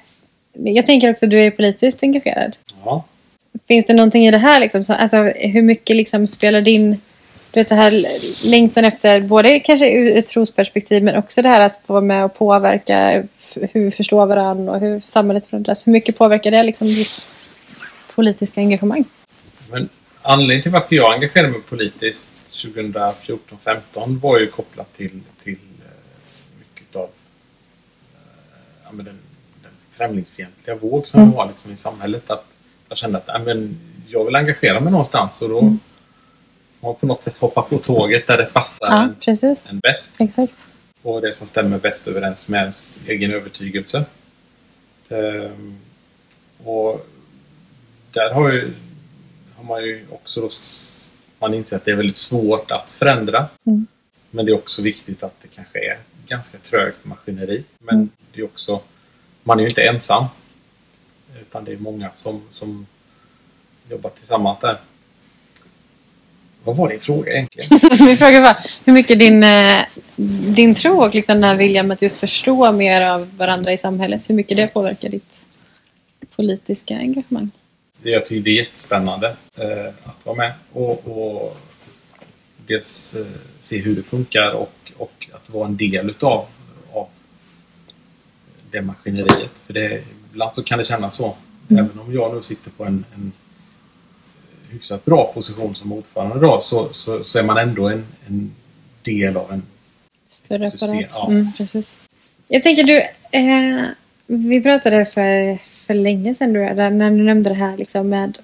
Jag 0.53 0.87
tänker 0.87 1.11
också 1.11 1.25
att 1.27 1.31
du 1.31 1.39
är 1.45 1.51
politiskt 1.51 2.03
engagerad. 2.03 2.57
Ja. 2.85 3.05
Finns 3.69 3.87
det 3.87 3.95
någonting 3.95 4.27
i 4.27 4.31
det 4.31 4.39
här? 4.39 4.61
Liksom, 4.61 4.85
så, 4.85 4.93
alltså, 4.95 5.17
hur 5.23 5.63
mycket 5.63 5.97
liksom 5.97 6.27
spelar 6.27 6.61
din... 6.61 7.01
Du 7.53 7.61
vet 7.61 7.69
det 7.69 7.75
här 7.75 8.05
längtan 8.51 8.85
efter, 8.85 9.21
både 9.21 9.61
kanske 9.61 9.93
ur 9.93 10.17
ett 10.17 10.27
trosperspektiv 10.27 11.03
men 11.03 11.17
också 11.17 11.43
det 11.43 11.49
här 11.49 11.61
att 11.61 11.77
få 11.77 11.93
vara 11.93 12.05
med 12.05 12.25
och 12.25 12.35
påverka 12.35 13.25
hur 13.73 13.85
vi 13.85 13.91
förstår 13.91 14.27
varandra 14.27 14.73
och 14.73 14.81
hur 14.81 14.99
samhället 15.01 15.47
förändras. 15.47 15.87
Hur 15.87 15.93
mycket 15.93 16.19
påverkar 16.19 16.51
det 16.51 16.63
liksom 16.63 16.87
ditt 16.87 17.27
politiska 18.15 18.61
engagemang? 18.61 19.05
Men 19.71 19.89
anledningen 20.23 20.63
till 20.63 20.73
varför 20.73 20.97
jag 20.97 21.15
engagerade 21.15 21.53
mig 21.53 21.61
politiskt 21.61 22.31
2014-15 22.49 24.21
var 24.21 24.39
ju 24.39 24.47
kopplat 24.47 24.95
till, 24.97 25.21
till 25.45 25.53
eh, 25.53 26.59
mycket 26.59 26.97
av 26.97 27.03
eh, 27.03 27.09
ja, 28.85 28.91
den, 28.93 29.05
den 29.63 29.73
främlingsfientliga 29.91 30.77
våg 30.77 31.07
som 31.07 31.21
Mm. 31.23 31.35
var 31.35 31.47
liksom 31.47 31.73
i 31.73 31.77
samhället. 31.77 32.31
Att 32.31 32.47
jag 32.89 32.99
kände 32.99 33.19
att 33.19 33.25
ja, 33.27 33.39
men 33.39 33.81
jag 34.09 34.25
vill 34.25 34.37
engagera 34.37 34.81
mig 34.81 34.93
någonstans 34.93 35.43
och 35.43 35.49
då 35.49 35.59
Mm. 35.59 35.79
Man 36.83 36.95
på 36.95 37.07
något 37.07 37.23
sätt 37.23 37.39
hoppat 37.39 37.69
på 37.71 37.79
tåget 37.79 38.27
där 38.27 38.37
det 38.37 38.45
passar 38.45 38.87
Ja, 38.91 39.03
en, 39.03 39.15
precis. 39.15 39.71
en 39.71 39.79
bäst. 39.79 40.15
Exakt. 40.21 40.71
och 41.03 41.21
det 41.21 41.35
som 41.35 41.47
stämmer 41.47 41.79
bäst 41.79 42.09
överens 42.09 42.49
med 42.49 42.61
ens 42.61 43.01
egen 43.09 43.33
övertygelse. 43.33 44.05
Ehm, 45.09 45.79
och 46.65 47.07
där 48.13 48.31
har, 48.35 48.53
ju, 48.53 48.73
har 49.57 49.65
man 49.65 49.83
ju 49.85 50.07
också 50.11 50.41
då, 50.41 50.51
man 51.39 51.55
inser 51.55 51.77
att 51.77 51.85
det 51.85 51.91
är 51.91 51.97
väldigt 51.97 52.17
svårt 52.17 52.71
att 52.71 52.91
förändra. 52.91 53.47
Mm. 53.67 53.87
Men 54.31 54.47
det 54.47 54.53
är 54.53 54.57
också 54.57 54.83
viktigt 54.83 55.23
att 55.23 55.41
det 55.43 55.49
kanske 55.49 55.79
är 55.93 55.99
ganska 56.27 56.59
trögt 56.59 57.05
maskineri. 57.05 57.65
Men 57.79 57.95
Mm. 57.95 58.09
det 58.33 58.41
är 58.41 58.45
också, 58.45 58.81
man 59.43 59.59
är 59.59 59.63
ju 59.63 59.69
inte 59.69 59.83
ensam. 59.83 60.25
Utan 61.41 61.65
det 61.65 61.73
är 61.73 61.77
många 61.77 62.11
som, 62.15 62.43
som 62.51 62.87
jobbar 63.91 64.11
tillsammans 64.11 64.59
där. 64.61 64.79
Vad 66.65 66.77
var 66.77 66.89
din 66.89 67.01
fråga 67.01 67.33
egentligen? 67.33 67.81
Min 68.07 68.17
fråga 68.17 68.41
var 68.41 68.57
hur 68.85 68.93
mycket 68.93 69.19
din, 69.19 69.43
eh, 69.43 69.81
din 70.55 70.75
tro 70.75 71.03
och 71.03 71.15
liksom 71.15 71.35
den 71.35 71.45
här 71.45 71.57
viljan 71.57 71.91
att 71.91 72.03
just 72.03 72.21
förstå 72.21 72.73
mer 72.73 73.01
av 73.01 73.37
varandra 73.37 73.73
i 73.73 73.79
samhället, 73.79 74.31
hur 74.31 74.35
mycket 74.35 74.57
det 74.57 74.67
påverkar 74.67 75.09
ditt 75.09 75.47
politiska 76.37 76.97
engagemang? 76.97 77.51
Jag 78.03 78.27
tycker 78.27 78.45
det 78.45 78.51
är 78.51 78.65
jättespännande 78.65 79.37
eh, 79.57 79.95
att 80.05 80.27
vara 80.27 80.37
med 80.37 80.53
och, 80.73 81.09
och 81.09 81.57
dels 82.67 83.15
eh, 83.15 83.27
se 83.61 83.79
hur 83.79 83.97
det 83.97 84.03
funkar 84.03 84.53
och, 84.53 84.93
och 84.97 85.29
att 85.33 85.51
vara 85.51 85.67
en 85.67 85.77
del 85.77 86.11
utav 86.11 86.47
av 86.93 87.09
det 88.71 88.83
maskineriet. 88.83 89.53
För 89.67 89.73
det, 89.73 90.03
ibland 90.31 90.55
så 90.55 90.63
kan 90.63 90.79
det 90.79 90.85
kännas 90.85 91.15
så. 91.15 91.37
Mm. 91.69 91.85
Även 91.85 91.99
om 91.99 92.15
jag 92.15 92.35
nu 92.35 92.43
sitter 92.43 92.71
på 92.71 92.85
en, 92.85 93.05
en 93.15 93.33
hyfsat 94.73 95.05
bra 95.05 95.33
position 95.35 95.75
som 95.75 95.93
ordförande 95.93 96.47
då, 96.47 96.61
så, 96.61 96.89
så, 96.93 97.25
så 97.25 97.39
är 97.39 97.43
man 97.43 97.59
ändå 97.59 97.89
en, 97.89 98.07
en 98.27 98.55
del 99.03 99.37
av 99.37 99.53
en 99.53 99.63
Större 100.27 100.67
System, 100.67 100.91
apparat. 100.91 101.13
ja. 101.15 101.31
Mm, 101.31 101.53
precis. 101.53 102.01
Jag 102.49 102.63
tänker 102.63 102.85
du, 102.85 102.99
eh, 103.31 103.85
vi 104.27 104.63
pratade 104.63 105.05
för, 105.05 105.59
för 105.67 105.95
länge 105.95 106.35
sedan 106.35 106.53
du, 106.53 106.61
när 106.75 107.11
du 107.11 107.23
nämnde 107.23 107.51
det 107.51 107.55
här 107.55 107.77
liksom 107.77 108.09
med 108.09 108.39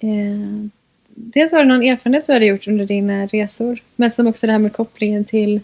eh, 0.00 0.70
Dels 1.14 1.52
var 1.52 1.58
det 1.58 1.68
någon 1.68 1.82
erfarenhet 1.82 2.26
du 2.26 2.32
hade 2.32 2.46
gjort 2.46 2.68
under 2.68 2.86
dina 2.86 3.26
resor, 3.26 3.78
men 3.96 4.10
som 4.10 4.26
också 4.26 4.46
det 4.46 4.52
här 4.52 4.58
med 4.58 4.72
kopplingen 4.72 5.24
till 5.24 5.60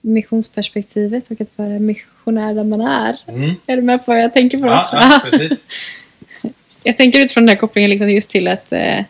missionsperspektivet 0.00 1.30
och 1.30 1.40
att 1.40 1.58
vara 1.58 1.78
missionär 1.78 2.54
där 2.54 2.64
man 2.64 2.80
är. 2.80 3.20
Mm. 3.26 3.54
Är 3.66 3.76
du 3.76 3.82
med 3.82 4.06
på 4.06 4.12
vad 4.12 4.22
jag 4.22 4.34
tänker 4.34 4.58
på? 4.58 4.66
Ja, 4.66 4.88
ja, 4.92 5.20
precis. 5.30 5.64
Jag 6.82 6.96
tänker 6.96 7.20
utifrån 7.20 7.42
den 7.42 7.48
här 7.48 7.56
kopplingen 7.56 7.90
liksom 7.90 8.10
just 8.10 8.30
till 8.30 8.48
att, 8.48 8.72
eh, 8.72 9.00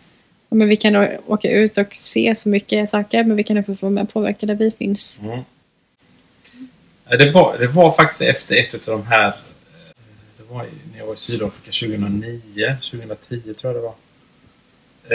Men 0.49 0.69
vi 0.69 0.77
kan 0.77 0.97
åka 1.27 1.51
ut 1.51 1.79
och 1.79 1.95
se 1.95 2.35
så 2.35 2.49
mycket 2.49 2.89
saker 2.89 3.25
men 3.25 3.37
vi 3.37 3.45
kan 3.45 3.59
också 3.59 3.75
få 3.75 3.87
vara 3.87 3.95
med 3.95 4.03
och 4.03 4.13
påverka 4.13 4.47
där 4.47 4.55
vi 4.55 4.71
finns. 4.71 5.21
Mm. 5.23 5.41
Det 7.11 7.31
var, 7.31 7.59
det 7.59 7.67
var 7.67 7.93
faktiskt 7.93 8.23
efter 8.23 8.57
ett 8.57 8.75
av 8.75 8.81
de 8.99 9.07
här... 9.07 9.27
Eh, 9.27 9.33
det 10.37 10.55
var 10.55 10.67
när 10.93 10.99
jag 10.99 11.07
var 11.07 11.15
i 11.15 11.17
Sydafrika 11.17 11.87
2009, 11.87 12.77
2010 12.91 13.55
tror 13.55 13.75
jag 13.75 13.83
det 13.83 13.87
var. 13.87 13.95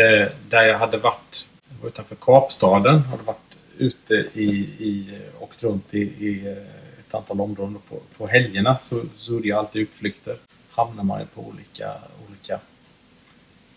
Eh, 0.01 0.27
där 0.49 0.63
jag 0.63 0.77
hade 0.77 0.97
varit 0.97 1.45
jag 1.69 1.81
var 1.81 1.87
utanför 1.87 2.15
Kapstaden. 2.15 2.99
Hade 2.99 3.23
varit 3.23 3.37
ute 3.77 4.25
i, 4.33 4.49
i 4.79 5.19
åkt 5.39 5.63
runt 5.63 5.93
i, 5.93 5.99
i 5.99 6.47
eh, 6.47 6.57
ett 6.99 7.13
antal 7.13 7.41
områden. 7.41 7.79
På, 7.89 7.99
på 8.17 8.27
helgerna 8.27 8.77
så, 8.79 9.01
så 9.15 9.33
gjorde 9.33 9.47
jag 9.47 9.59
alltid 9.59 9.81
utflykter. 9.81 10.37
Hamnar 10.75 11.03
man 11.03 11.19
ju 11.19 11.25
på 11.25 11.41
olika, 11.41 11.93
olika 12.29 12.59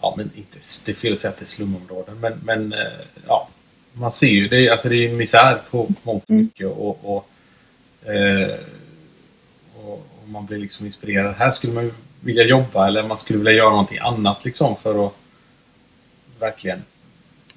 ja, 0.01 0.15
men 0.17 0.31
inte, 0.35 0.59
det 0.87 0.93
är 0.93 0.97
fel 0.97 1.13
att 1.13 1.19
säga 1.19 1.31
att 1.33 1.39
det 1.39 1.45
är 1.45 1.47
slumområden, 1.47 2.21
men, 2.21 2.41
men 2.45 2.73
eh, 2.73 2.79
ja, 3.27 3.49
man 3.93 4.11
ser 4.11 4.27
ju, 4.27 4.49
det 4.49 4.71
alltså 4.71 4.89
det 4.89 4.97
är 4.97 5.13
misär 5.13 5.59
på 5.71 5.89
mångt 6.03 6.25
och 6.25 6.31
Mm. 6.31 6.43
mycket 6.45 6.67
och, 6.67 7.17
och, 7.17 8.11
eh, 8.13 8.55
och, 9.77 9.93
och 9.93 10.29
man 10.29 10.47
blir 10.47 10.59
liksom 10.59 10.87
inspirerad. 10.87 11.35
Här 11.35 11.51
skulle 11.51 11.73
man 11.73 11.85
ju 11.85 11.93
vilja 12.21 12.45
jobba 12.45 12.87
eller 12.87 13.03
man 13.03 13.17
skulle 13.17 13.39
vilja 13.39 13.53
göra 13.53 13.71
någonting 13.71 13.99
annat 13.99 14.45
liksom 14.45 14.77
för 14.77 15.07
att 15.07 15.13
verkligen 16.39 16.83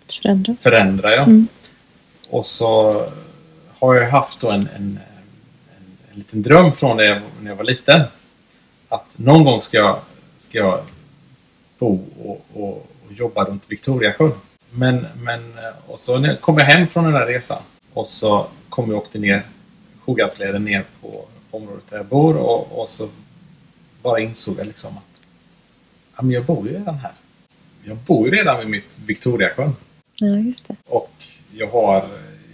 Förändra. 0.08 0.56
förändra. 0.62 1.16
Ja. 1.16 1.24
Mm. 1.24 1.48
Och 2.30 2.46
så 2.46 3.06
har 3.80 3.96
jag 3.96 4.10
haft 4.10 4.40
då 4.42 4.52
en, 4.52 4.70
en, 4.76 5.00
en, 5.78 5.98
en 6.12 6.18
liten 6.18 6.42
dröm 6.42 6.72
från 6.72 6.98
det 6.98 7.06
jag, 7.06 7.22
när 7.42 7.50
jag 7.52 7.56
var 7.56 7.64
liten. 7.64 8.02
Att 8.90 9.18
någon 9.18 9.44
gång 9.44 9.62
ska 9.62 9.78
jag, 9.78 10.00
ska 10.38 10.58
jag 10.58 10.84
bo 11.80 12.06
och, 12.24 12.46
och, 12.54 12.78
och 12.78 13.14
jobba 13.14 13.44
runt 13.44 13.72
Victoriasjön. 13.72 14.32
Men, 14.72 15.06
men 15.16 15.54
och 15.88 16.00
så 16.00 16.36
kom 16.42 16.58
jag 16.58 16.66
hem 16.66 16.88
från 16.88 17.04
den 17.04 17.14
där 17.14 17.26
resan 17.26 17.62
och 17.94 18.08
så 18.08 18.48
kom 18.70 18.90
jag 18.90 18.98
och 18.98 19.04
åkte 19.04 19.20
ner 19.20 19.44
Sjugarpsleden 20.00 20.66
ner 20.66 20.84
på 21.02 21.26
området 21.52 21.84
där 21.90 21.98
jag 21.98 22.06
bor 22.06 22.38
och, 22.38 22.82
och 22.82 22.90
så 22.90 23.10
bara 24.02 24.20
insåg 24.20 24.60
jag 24.60 24.68
liksom 24.68 24.98
att 24.98 25.22
ja, 26.16 26.22
men 26.22 26.32
jag 26.32 26.46
bor 26.46 26.68
ju 26.68 26.74
redan 26.74 26.96
här. 26.96 27.12
Jag 27.84 27.98
bor 27.98 28.26
ju 28.26 28.36
redan 28.36 28.60
vid 28.60 28.70
mitt 28.70 28.98
Victoriasjön. 29.06 29.76
Ja, 30.16 30.28
just 30.28 30.68
det. 30.68 30.76
Och 30.86 31.12
jag 31.52 31.68
har, 31.68 32.06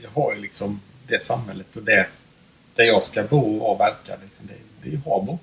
jag 0.03 0.09
har 0.09 0.33
ju 0.33 0.41
liksom 0.41 0.81
det 1.07 1.23
samhället 1.23 1.75
och 1.75 1.83
det 1.83 2.07
där 2.75 2.83
jag 2.83 3.03
ska 3.03 3.23
bo 3.23 3.57
och 3.57 3.79
verka. 3.79 4.13
Liksom, 4.23 4.47
det, 4.47 4.53
det 4.81 4.89
är 4.89 4.91
ju 4.91 4.97
Habo. 5.05 5.39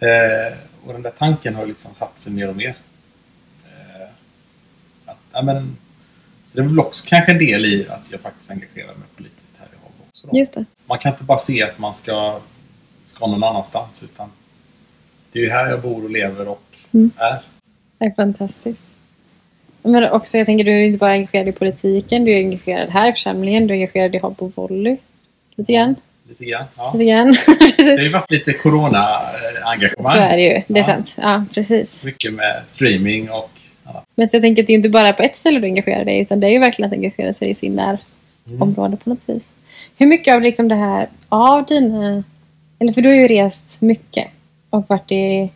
Eh, 0.00 0.56
och 0.86 0.92
den 0.92 1.02
där 1.02 1.10
tanken 1.18 1.54
har 1.54 1.66
liksom 1.66 1.94
satt 1.94 2.18
sig 2.18 2.32
mer 2.32 2.48
och 2.48 2.56
mer. 2.56 2.74
Eh, 3.64 4.08
att, 5.06 5.18
ja, 5.32 5.42
men, 5.42 5.76
så 6.44 6.56
det 6.56 6.62
är 6.62 6.66
väl 6.66 6.80
också 6.80 7.04
kanske 7.08 7.32
en 7.32 7.38
del 7.38 7.66
i 7.66 7.86
att 7.88 8.10
jag 8.10 8.20
faktiskt 8.20 8.50
engagerar 8.50 8.86
mig 8.94 9.08
politiskt 9.16 9.54
här 9.58 9.66
i 9.66 9.76
Habo. 9.82 9.94
också 10.08 10.26
då. 10.26 10.38
Just 10.38 10.54
det. 10.54 10.64
Man 10.86 10.98
kan 10.98 11.12
inte 11.12 11.24
bara 11.24 11.38
se 11.38 11.62
att 11.62 11.78
man 11.78 11.94
ska, 11.94 12.40
ska 13.02 13.26
någon 13.26 13.44
annanstans 13.44 14.02
utan 14.02 14.30
det 15.32 15.38
är 15.38 15.42
ju 15.42 15.50
här 15.50 15.68
jag 15.70 15.80
bor 15.82 16.04
och 16.04 16.10
lever 16.10 16.48
och 16.48 16.62
Mm. 16.94 17.10
är. 17.16 17.42
Det 17.98 18.04
är 18.04 18.10
fantastiskt. 18.14 18.80
Men 19.82 20.10
också, 20.10 20.38
jag 20.38 20.46
tänker, 20.46 20.64
du 20.64 20.70
är 20.72 20.84
inte 20.84 20.98
bara 20.98 21.12
engagerad 21.12 21.48
i 21.48 21.52
politiken, 21.52 22.24
du 22.24 22.32
är 22.32 22.38
engagerad 22.38 22.88
här 22.88 23.08
i 23.08 23.12
församlingen, 23.12 23.66
du 23.66 23.74
är 23.74 23.78
engagerad 23.78 24.14
i 24.14 24.18
Habo 24.18 24.52
Volley. 24.54 24.96
Lite 25.54 25.72
grann. 25.72 25.94
Lite 26.28 26.44
grann. 26.44 26.64
Ja. 26.76 26.92
Lite 26.92 27.04
grann. 27.04 27.34
Det 27.76 27.96
har 27.96 28.02
ju 28.02 28.08
varit 28.08 28.30
lite 28.30 28.52
corona-engagemang. 28.52 30.02
så 30.12 30.18
är 30.18 30.36
det 30.36 30.42
ju. 30.42 30.62
Det 30.66 30.74
är 30.80 30.82
Ja. 30.82 30.84
sant. 30.84 31.16
Ja, 31.22 31.44
precis. 31.54 32.04
Mycket 32.04 32.34
med 32.34 32.62
streaming 32.66 33.30
och 33.30 33.50
annat. 33.84 34.04
Men 34.14 34.28
så 34.28 34.36
jag 34.36 34.42
tänker 34.42 34.62
att 34.62 34.66
det 34.66 34.72
är 34.72 34.74
inte 34.74 34.88
bara 34.88 35.12
på 35.12 35.22
ett 35.22 35.34
ställe 35.34 35.60
du 35.60 35.66
engagerar 35.66 36.04
dig, 36.04 36.20
utan 36.20 36.40
det 36.40 36.46
är 36.46 36.50
ju 36.50 36.58
verkligen 36.58 36.86
att 36.90 36.96
engagera 36.96 37.32
sig 37.32 37.50
i 37.50 37.54
sin 37.54 37.74
närområde 38.48 38.96
på 38.96 39.10
något 39.10 39.28
vis. 39.28 39.56
Hur 39.98 40.06
mycket 40.06 40.34
av 40.34 40.42
liksom 40.42 40.68
det 40.68 40.74
här, 40.74 41.08
av 41.28 41.64
dina... 41.66 42.22
Eller 42.78 42.92
för 42.92 43.02
du 43.02 43.08
har 43.08 43.16
ju 43.16 43.26
rest 43.28 43.80
mycket 43.80 44.26
och 44.70 44.84
varit 44.88 45.12
i 45.12 45.50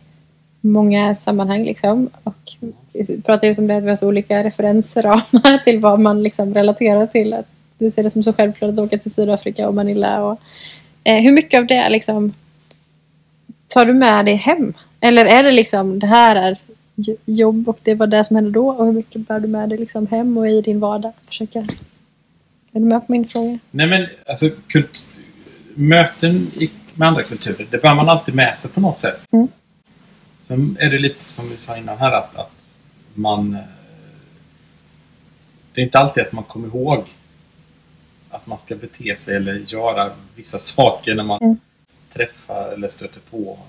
många 0.61 1.15
sammanhang 1.15 1.63
liksom. 1.63 2.09
Och 2.23 2.35
vi 2.93 3.21
pratar 3.21 3.47
ju 3.47 3.53
om 3.57 3.67
det 3.67 3.77
att 3.77 3.83
vi 3.83 3.89
har 3.89 3.95
så 3.95 4.07
olika 4.07 4.43
referensramar 4.43 5.57
till 5.63 5.79
vad 5.79 5.99
man 5.99 6.23
liksom 6.23 6.53
relaterar 6.53 7.07
till. 7.07 7.33
Att 7.33 7.45
du 7.85 7.91
ser 7.91 8.03
det 8.03 8.09
som 8.09 8.23
så 8.23 8.33
självklart 8.33 8.73
att 8.73 8.79
åka 8.79 8.97
till 8.97 9.13
Sydafrika 9.13 9.67
och 9.67 9.75
Manila. 9.75 10.23
Och, 10.25 10.39
eh, 11.03 11.21
hur 11.21 11.31
mycket 11.31 11.57
av 11.59 11.65
det 11.67 11.89
liksom 11.89 12.33
tar 13.67 13.85
du 13.85 13.93
med 13.93 14.25
dig 14.25 14.35
hem? 14.35 14.73
Eller 14.99 15.25
är 15.25 15.43
det 15.43 15.51
liksom 15.51 15.99
det 15.99 16.07
här 16.07 16.35
är 16.35 16.57
jo- 16.95 17.17
jobb 17.25 17.69
och 17.69 17.79
det 17.83 17.95
var 17.95 18.07
det 18.07 18.23
som 18.23 18.35
hände 18.35 18.51
då? 18.51 18.69
Och 18.69 18.85
hur 18.85 18.93
mycket 18.93 19.27
bär 19.27 19.39
du 19.39 19.47
med 19.47 19.69
dig 19.69 19.77
liksom 19.77 20.07
hem 20.07 20.37
och 20.37 20.49
i 20.49 20.61
din 20.61 20.79
vardag? 20.79 21.11
Försöka... 21.25 21.59
Är 22.73 22.79
du 22.79 22.85
med 22.85 23.07
på 23.07 23.11
min 23.11 23.27
fråga? 23.27 23.59
Nej 23.71 23.87
men 23.87 24.07
alltså 24.27 24.45
kult- 24.67 25.19
möten 25.75 26.51
i, 26.59 26.69
med 26.93 27.07
andra 27.07 27.23
kulturer, 27.23 27.67
det 27.71 27.81
bär 27.81 27.95
man 27.95 28.09
alltid 28.09 28.35
med 28.35 28.57
sig 28.57 28.71
på 28.71 28.79
något 28.81 28.97
sätt. 28.97 29.21
Mm. 29.31 29.47
Sen 30.39 30.77
är 30.79 30.89
det 30.89 30.99
lite 30.99 31.29
som 31.29 31.49
vi 31.49 31.57
sa 31.57 31.77
innan 31.77 31.97
här 31.97 32.11
att, 32.11 32.35
att 32.35 32.71
man... 33.13 33.53
eh, 33.55 33.59
Det 35.73 35.81
är 35.81 35.85
inte 35.85 35.99
alltid 35.99 36.23
att 36.23 36.31
man 36.31 36.43
kommer 36.43 36.67
ihåg 36.67 37.03
att 38.31 38.47
man 38.47 38.57
ska 38.57 38.75
bete 38.75 39.15
sig 39.19 39.35
eller 39.35 39.53
göra 39.53 40.11
vissa 40.35 40.59
saker 40.59 41.15
när 41.15 41.23
man 41.23 41.39
Mm. 41.41 41.57
träffar 42.09 42.71
eller 42.73 42.89
stöter 42.89 43.19
på 43.29 43.59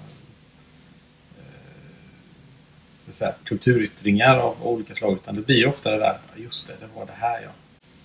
eh, 3.07 3.13
säga, 3.13 3.35
kulturyttringar 3.45 4.37
av 4.37 4.67
olika 4.67 4.95
slag. 4.95 5.13
Utan 5.13 5.35
det 5.37 5.43
blir 5.43 5.67
ofta 5.67 5.91
det 5.91 5.99
där, 5.99 6.19
"Ja, 6.35 6.43
just 6.43 6.67
det, 6.69 6.75
det 6.81 6.87
var 6.95 7.07
det 7.07 7.13
här 7.13 7.43
ja. 7.43 7.51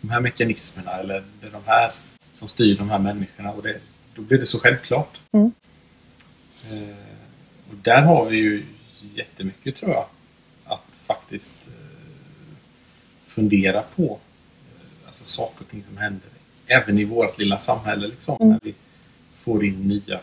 De 0.02 0.10
här 0.10 0.20
mekanismerna 0.22 0.91
eller 0.91 1.24
det 1.41 1.48
är 1.48 1.52
de 1.52 1.62
här 1.65 1.91
som 2.34 2.48
styr 2.48 2.78
de 2.78 2.89
här 2.89 3.00
människorna. 3.00 3.52
Och 3.52 3.63
det, 3.63 3.80
då 4.15 4.22
blir 4.22 4.38
det 4.38 4.46
så 4.46 4.60
självklart. 4.60 5.17
Mm. 5.32 5.52
Eh, 6.72 6.96
och 7.70 7.76
där 7.76 8.02
har 8.02 8.26
vi 8.26 8.38
ju 8.38 8.65
jättemycket 9.00 9.76
tror 9.76 9.91
jag. 9.91 10.06
Att 10.65 11.02
faktiskt 11.06 11.54
eh, 11.67 11.74
fundera 13.28 13.82
på 13.96 14.04
eh, 14.76 15.08
alltså 15.08 15.26
saker 15.26 15.62
och 15.62 15.67
ting 15.67 15.84
som 15.88 15.98
händer. 15.98 16.30
Även 16.68 17.00
i 17.00 17.04
vårt 17.04 17.38
lilla 17.38 17.60
samhälle 17.60 18.08
liksom. 18.08 18.38
Mm. 18.40 18.50
När 18.52 18.60
vi 18.64 18.74
får 19.36 19.66
in 19.66 19.88
nya 19.88 20.20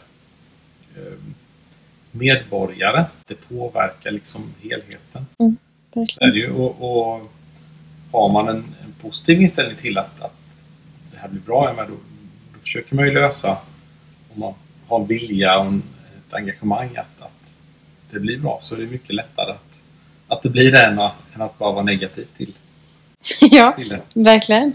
eh, 0.97 1.19
medborgare. 2.11 3.05
Det 3.27 3.35
påverkar 3.35 4.11
liksom 4.11 4.55
helheten. 4.63 5.27
Det 5.37 5.45
är 5.45 5.55
Verkligen. 6.01 6.31
det 6.33 6.39
ju. 6.39 6.53
Och, 6.53 6.71
och 6.81 7.31
har 8.13 8.29
man 8.33 8.49
en, 8.49 8.57
en 8.85 8.93
positiv 9.01 9.43
inställning 9.43 9.77
till 9.77 9.99
att, 9.99 10.21
att 10.21 10.37
det 11.13 11.19
här 11.19 11.29
blir 11.29 11.41
bra, 11.41 11.65
ja, 11.69 11.75
men 11.77 11.87
då, 11.91 11.97
då 12.53 12.59
försöker 12.63 12.97
man 12.97 13.05
ju 13.05 13.13
lösa 13.13 13.59
om 14.35 14.41
man 14.41 14.55
har 14.87 15.01
en 15.01 15.07
vilja 15.07 15.59
och 15.59 15.67
en, 15.67 15.83
ett 16.29 16.35
engagemang 16.35 16.97
att, 16.97 17.23
att 17.23 17.55
det 18.11 18.21
blir 18.21 18.39
bra 18.39 18.59
så 18.61 18.75
är 18.75 18.79
det 18.79 18.87
mycket 18.87 19.15
lättare 19.15 19.51
att, 19.51 19.83
att 20.29 20.43
det 20.43 20.51
blir 20.51 20.73
det 20.73 20.87
än 20.87 20.99
att, 20.99 21.15
än 21.35 21.43
att 21.43 21.59
bara 21.59 21.73
vara 21.73 21.85
negativ 21.85 22.27
till, 22.37 22.53
ja, 23.41 23.73
till 23.73 23.89
det. 23.89 24.01
verkligen. 24.15 24.75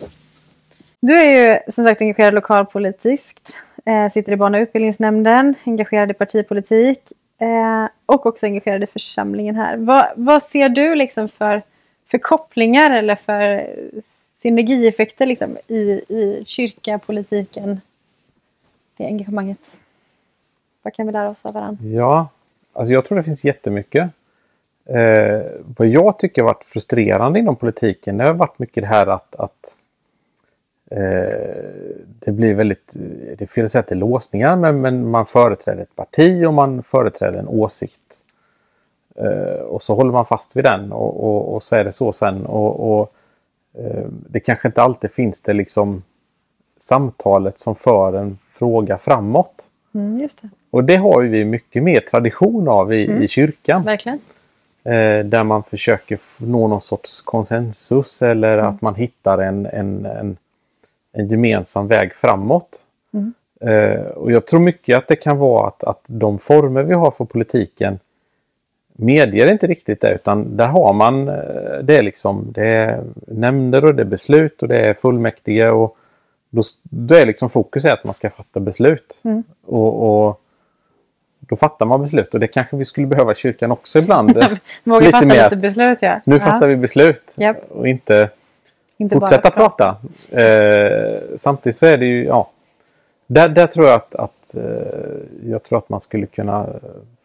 Du 1.00 1.18
är 1.18 1.52
ju 1.52 1.60
som 1.72 1.86
sagt 1.86 2.02
engagerad 2.02 2.34
lokalpolitiskt. 2.34 3.56
Eh, 3.86 4.10
sitter 4.10 4.32
i 4.32 4.36
barn 4.36 4.56
och 4.56 4.62
utbildningsnämnden, 4.62 5.56
engagerad 5.64 6.12
i 6.12 6.14
partipolitik 6.14 7.12
eh, 7.38 7.86
och 8.06 8.26
också 8.26 8.46
engagerad 8.46 8.84
i 8.84 8.88
församlingen 8.88 9.56
här. 9.56 9.78
Vad, 9.78 10.06
vad 10.16 10.44
ser 10.44 10.70
du 10.70 10.96
liksom 10.96 11.30
för, 11.30 11.62
för 12.08 12.18
kopplingar 12.18 12.92
eller 12.92 13.16
för 13.16 13.70
synergieffekter 14.36 15.26
liksom 15.26 15.58
i, 15.68 15.82
i 16.08 16.44
kyrkapolitiken, 16.48 17.82
det 18.98 19.06
engagemanget? 19.06 19.60
Vad 20.82 20.94
kan 20.94 21.06
vi 21.06 21.12
lära 21.12 21.30
oss 21.30 21.46
av 21.46 21.54
varandra? 21.54 21.86
Ja, 21.86 22.28
alltså 22.74 22.94
jag 22.94 23.06
tror 23.06 23.18
det 23.18 23.24
finns 23.24 23.46
jättemycket. 23.46 24.10
Eh, 24.86 25.42
vad 25.78 25.88
jag 25.88 26.20
tycker 26.20 26.42
har 26.42 26.50
varit 26.50 26.66
frustrerande 26.66 27.40
inom 27.40 27.56
politiken 27.56 28.18
det 28.18 28.24
har 28.24 28.34
varit 28.34 28.60
mycket 28.60 28.84
det 28.84 28.88
här 28.88 29.08
att, 29.08 29.36
att 29.36 29.78
det 32.20 32.32
blir 32.32 32.56
väldigt, 32.56 32.96
det 33.38 33.50
det 33.56 33.92
är 33.92 33.96
låsningar 33.96 34.56
men, 34.56 34.82
men 34.82 35.10
man 35.10 35.26
företräder 35.26 35.84
ett 35.84 35.96
parti 35.96 36.46
och 36.46 36.54
man 36.54 36.84
företräder 36.84 37.40
en 37.40 37.48
åsikt. 37.48 38.22
Eh, 39.16 39.62
och 39.62 39.84
så 39.84 39.96
håller 39.96 40.12
man 40.12 40.26
fast 40.26 40.56
vid 40.56 40.64
den 40.64 40.92
och, 40.92 41.24
och, 41.24 41.56
och 41.56 41.64
så 41.64 41.76
är 41.76 41.84
det 41.84 41.92
så 41.92 42.12
sen. 42.12 42.46
Och, 42.46 43.00
och 43.00 43.14
eh, 43.78 44.06
det 44.30 44.40
kanske 44.40 44.68
inte 44.68 44.82
alltid 44.82 45.12
finns 45.12 45.42
det 45.42 45.54
liksom 45.54 46.04
samtalet 46.78 47.60
som 47.60 47.76
för 47.76 48.14
en 48.14 48.38
fråga 48.52 48.98
framåt. 48.98 49.68
Mm, 49.94 50.18
det, 50.18 50.50
Och 50.72 50.84
det 50.84 50.96
har 50.96 51.22
vi 51.22 51.46
mycket 51.46 51.84
mer 51.84 52.00
tradition 52.00 52.68
av 52.68 52.94
i, 52.94 53.24
i 53.24 53.28
kyrkan. 53.28 53.84
verkligen. 53.84 54.20
Eh, 54.84 55.26
där 55.26 55.44
man 55.44 55.64
försöker 55.64 56.20
nå 56.46 56.68
någon 56.68 56.82
sorts 56.82 57.22
konsensus 57.22 58.22
eller 58.22 58.58
att 58.58 58.82
man 58.82 58.96
hittar 58.96 59.38
en, 59.38 59.66
en, 59.66 60.06
en, 60.06 60.38
en 61.14 61.28
gemensam 61.28 61.88
väg 61.88 62.14
framåt. 62.14 62.82
Mm. 63.14 63.34
Eh, 63.62 64.02
och 64.02 64.32
jag 64.32 64.48
tror 64.48 64.60
mycket 64.60 64.98
att 64.98 65.08
det 65.08 65.16
kan 65.16 65.38
vara 65.38 65.68
att, 65.68 65.84
att 65.84 66.04
de 66.08 66.40
former 66.40 66.84
vi 66.84 66.94
har 66.94 67.12
för 67.12 67.26
politiken 67.26 68.00
medger 69.00 69.52
inte 69.52 69.68
riktigt 69.68 70.02
det 70.02 70.14
utan 70.14 70.58
där 70.58 70.68
har 70.68 70.94
man 70.94 71.28
eh, 71.28 71.36
det 71.84 71.98
är 71.98 72.04
liksom 72.04 72.52
det 72.52 72.68
är 72.68 73.04
nämnder 73.28 73.86
och 73.86 73.96
det 73.96 74.04
är 74.04 74.06
beslut 74.06 74.62
och 74.62 74.68
det 74.68 74.80
är 74.80 74.94
fullmäktige 74.94 75.70
och 75.70 75.98
då, 76.50 76.62
då 76.84 77.16
är 77.16 77.26
liksom 77.26 77.50
fokus 77.50 77.86
att 77.86 78.04
man 78.04 78.14
ska 78.14 78.30
fatta 78.30 78.60
beslut. 78.60 79.20
Mm. 79.24 79.44
Och, 79.66 80.28
och 80.28 80.42
då 81.40 81.56
fattar 81.56 81.86
man 81.86 82.02
beslut 82.02 82.34
och 82.34 82.40
det 82.40 82.48
kanske 82.48 82.78
vi 82.78 82.86
skulle 82.86 83.08
behöva 83.08 83.36
kyrkan 83.36 83.72
också 83.72 84.00
ibland. 84.00 84.30
Våga 84.84 85.00
Lite 85.00 85.12
fatta 85.12 85.26
mer 85.26 85.44
lite 85.44 85.56
beslut 85.56 85.98
ja. 86.02 86.22
nu 86.26 86.36
ja. 86.36 86.42
fattar 86.42 86.68
vi 86.68 86.76
beslut 86.76 87.34
Japp. 87.36 87.72
och 87.72 87.88
inte 87.88 88.30
Inte 89.00 89.20
fortsätta 89.20 89.50
bara 89.56 89.70
prata. 89.70 89.98
Eh, 90.32 91.22
samtidigt 91.36 91.76
så 91.76 91.86
är 91.86 91.98
det 91.98 92.06
ju, 92.06 92.26
ja. 92.26 92.50
Där, 93.28 93.50
där 93.50 93.68
tror 93.68 93.88
jag 93.88 93.96
att, 93.96 94.16
att 94.16 94.56
eh, 94.56 94.64
jag 95.44 95.64
tror 95.64 95.78
att 95.78 95.90
man 95.90 96.00
skulle 96.00 96.26
kunna 96.26 96.60
eh, 96.60 96.74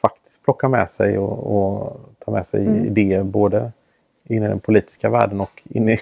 faktiskt 0.03 0.45
plocka 0.45 0.69
med 0.69 0.91
sig 0.91 1.19
och, 1.19 1.57
och 1.57 2.01
ta 2.25 2.31
med 2.33 2.47
sig 2.47 2.67
Mm. 2.67 2.85
idéer 2.85 3.23
både 3.23 3.73
in 4.25 4.43
i 4.43 4.49
den 4.49 4.61
politiska 4.61 5.09
världen 5.09 5.41
och 5.41 5.63
in 5.65 5.89
i, 5.89 5.99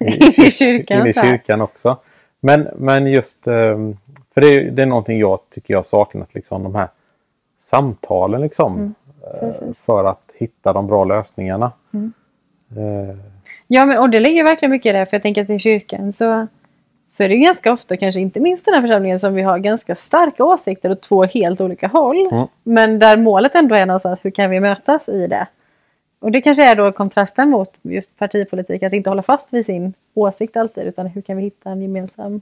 I 0.46 0.50
kyrkan, 0.50 1.00
in 1.00 1.06
i 1.06 1.12
kyrkan 1.12 1.60
också. 1.60 1.96
Men, 2.40 2.68
men 2.76 3.06
just, 3.06 3.46
eh, 3.46 3.78
för 4.34 4.40
det 4.40 4.46
är, 4.46 4.70
det 4.70 4.82
är 4.82 4.86
någonting 4.86 5.18
jag 5.18 5.38
tycker 5.50 5.74
jag 5.74 5.86
saknat, 5.86 6.34
liksom 6.34 6.62
de 6.62 6.74
här 6.74 6.88
samtalen 7.58 8.40
liksom. 8.40 8.74
Mm, 8.74 8.94
eh, 9.42 9.72
för 9.74 10.04
att 10.04 10.32
hitta 10.34 10.72
de 10.72 10.86
bra 10.86 11.04
lösningarna. 11.04 11.72
Mm. 11.92 12.12
Eh, 13.70 13.76
Ja, 13.76 13.86
men, 13.86 13.98
och 13.98 14.10
det 14.10 14.20
ligger 14.20 14.44
verkligen 14.44 14.70
mycket 14.70 14.90
i 14.90 14.92
det. 14.92 15.06
För 15.06 15.14
jag 15.14 15.22
tänker 15.22 15.42
att 15.42 15.50
i 15.50 15.58
kyrkan 15.58 16.12
så, 16.12 16.46
så 17.08 17.22
är 17.22 17.28
det 17.28 17.34
ju 17.34 17.40
ganska 17.40 17.72
ofta, 17.72 17.96
kanske 17.96 18.20
inte 18.20 18.40
minst 18.40 18.64
den 18.64 18.74
här 18.74 18.80
församlingen, 18.80 19.20
som 19.20 19.34
vi 19.34 19.42
har 19.42 19.58
ganska 19.58 19.94
starka 19.94 20.44
åsikter 20.44 20.90
åt 20.90 21.02
två 21.02 21.24
helt 21.24 21.60
olika 21.60 21.86
håll. 21.86 22.28
Mm. 22.32 22.46
Men 22.62 22.98
där 22.98 23.16
målet 23.16 23.54
ändå 23.54 23.74
är 23.74 23.86
någonstans, 23.86 24.24
hur 24.24 24.30
kan 24.30 24.50
vi 24.50 24.60
mötas 24.60 25.08
i 25.08 25.26
det? 25.26 25.46
Och 26.20 26.32
det 26.32 26.40
kanske 26.40 26.70
är 26.70 26.76
då 26.76 26.92
kontrasten 26.92 27.50
mot 27.50 27.70
just 27.82 28.18
partipolitik, 28.18 28.82
att 28.82 28.92
inte 28.92 29.10
hålla 29.10 29.22
fast 29.22 29.52
vid 29.52 29.66
sin 29.66 29.94
åsikt 30.14 30.56
alltid, 30.56 30.84
utan 30.84 31.06
hur 31.06 31.22
kan 31.22 31.36
vi 31.36 31.42
hitta 31.42 31.70
en 31.70 31.82
gemensam... 31.82 32.40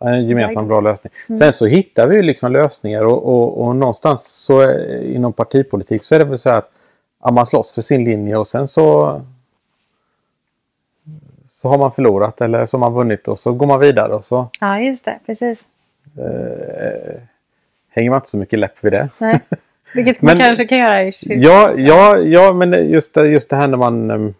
En 0.00 0.28
gemensam 0.28 0.68
bra 0.68 0.80
lösning. 0.80 1.12
Mm. 1.28 1.36
Sen 1.36 1.52
så 1.52 1.66
hittar 1.66 2.06
vi 2.06 2.22
liksom 2.22 2.52
lösningar 2.52 3.02
och, 3.02 3.24
och, 3.24 3.66
och 3.66 3.76
någonstans 3.76 4.44
så 4.44 4.60
är, 4.60 5.02
inom 5.04 5.32
partipolitik 5.32 6.04
så 6.04 6.14
är 6.14 6.18
det 6.18 6.24
väl 6.24 6.38
så 6.38 6.50
att 6.50 6.70
ja, 7.22 7.30
man 7.30 7.46
slåss 7.46 7.74
för 7.74 7.80
sin 7.80 8.04
linje 8.04 8.36
och 8.36 8.46
sen 8.46 8.68
så 8.68 9.20
så 11.48 11.68
har 11.68 11.78
man 11.78 11.92
förlorat 11.92 12.40
eller 12.40 12.66
så 12.66 12.76
har 12.76 12.80
man 12.80 12.92
vunnit 12.94 13.28
och 13.28 13.38
så 13.38 13.52
går 13.52 13.66
man 13.66 13.80
vidare 13.80 14.14
och 14.14 14.24
så 14.24 14.48
Ja, 14.60 14.80
just 14.80 15.04
det, 15.04 15.18
precis. 15.26 15.66
eh, 16.18 17.20
hänger 17.88 18.10
man 18.10 18.16
inte 18.16 18.28
så 18.28 18.38
mycket 18.38 18.58
läpp 18.58 18.74
vid 18.84 18.92
det. 18.92 19.08
Nej. 19.18 19.40
Vilket 19.94 20.22
man 20.22 20.36
Men- 20.36 20.46
kanske 20.46 20.64
kan 20.64 20.78
göra 20.78 21.02
i 21.02 21.12
kyrkan. 21.12 21.40
Ja, 21.42 21.72
ja, 21.76 22.18
ja 22.18 22.52
men 22.52 22.88
just 22.90 23.14
det, 23.14 23.26
just 23.26 23.50
det 23.50 23.56
här 23.56 23.68
när 23.68 23.76
man... 23.78 24.10
ehm, 24.10 24.34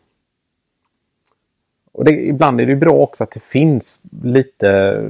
Och 1.93 2.05
det, 2.05 2.11
ibland 2.11 2.61
är 2.61 2.67
det 2.67 2.73
ju 2.73 2.79
bra 2.79 2.93
också 2.93 3.25
att 3.25 3.31
det 3.31 3.43
finns 3.43 4.01
lite, 4.23 5.03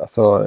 alltså, 0.00 0.46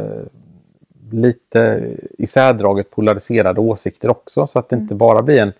lite 1.11 1.89
isärdraget 2.17 2.89
polariserade 2.91 3.59
åsikter 3.61 4.09
också. 4.09 4.47
Så 4.47 4.59
att 4.59 4.69
det 4.69 4.75
inte 4.75 4.95
bara 4.95 5.21
blir 5.21 5.41
en 5.41 5.53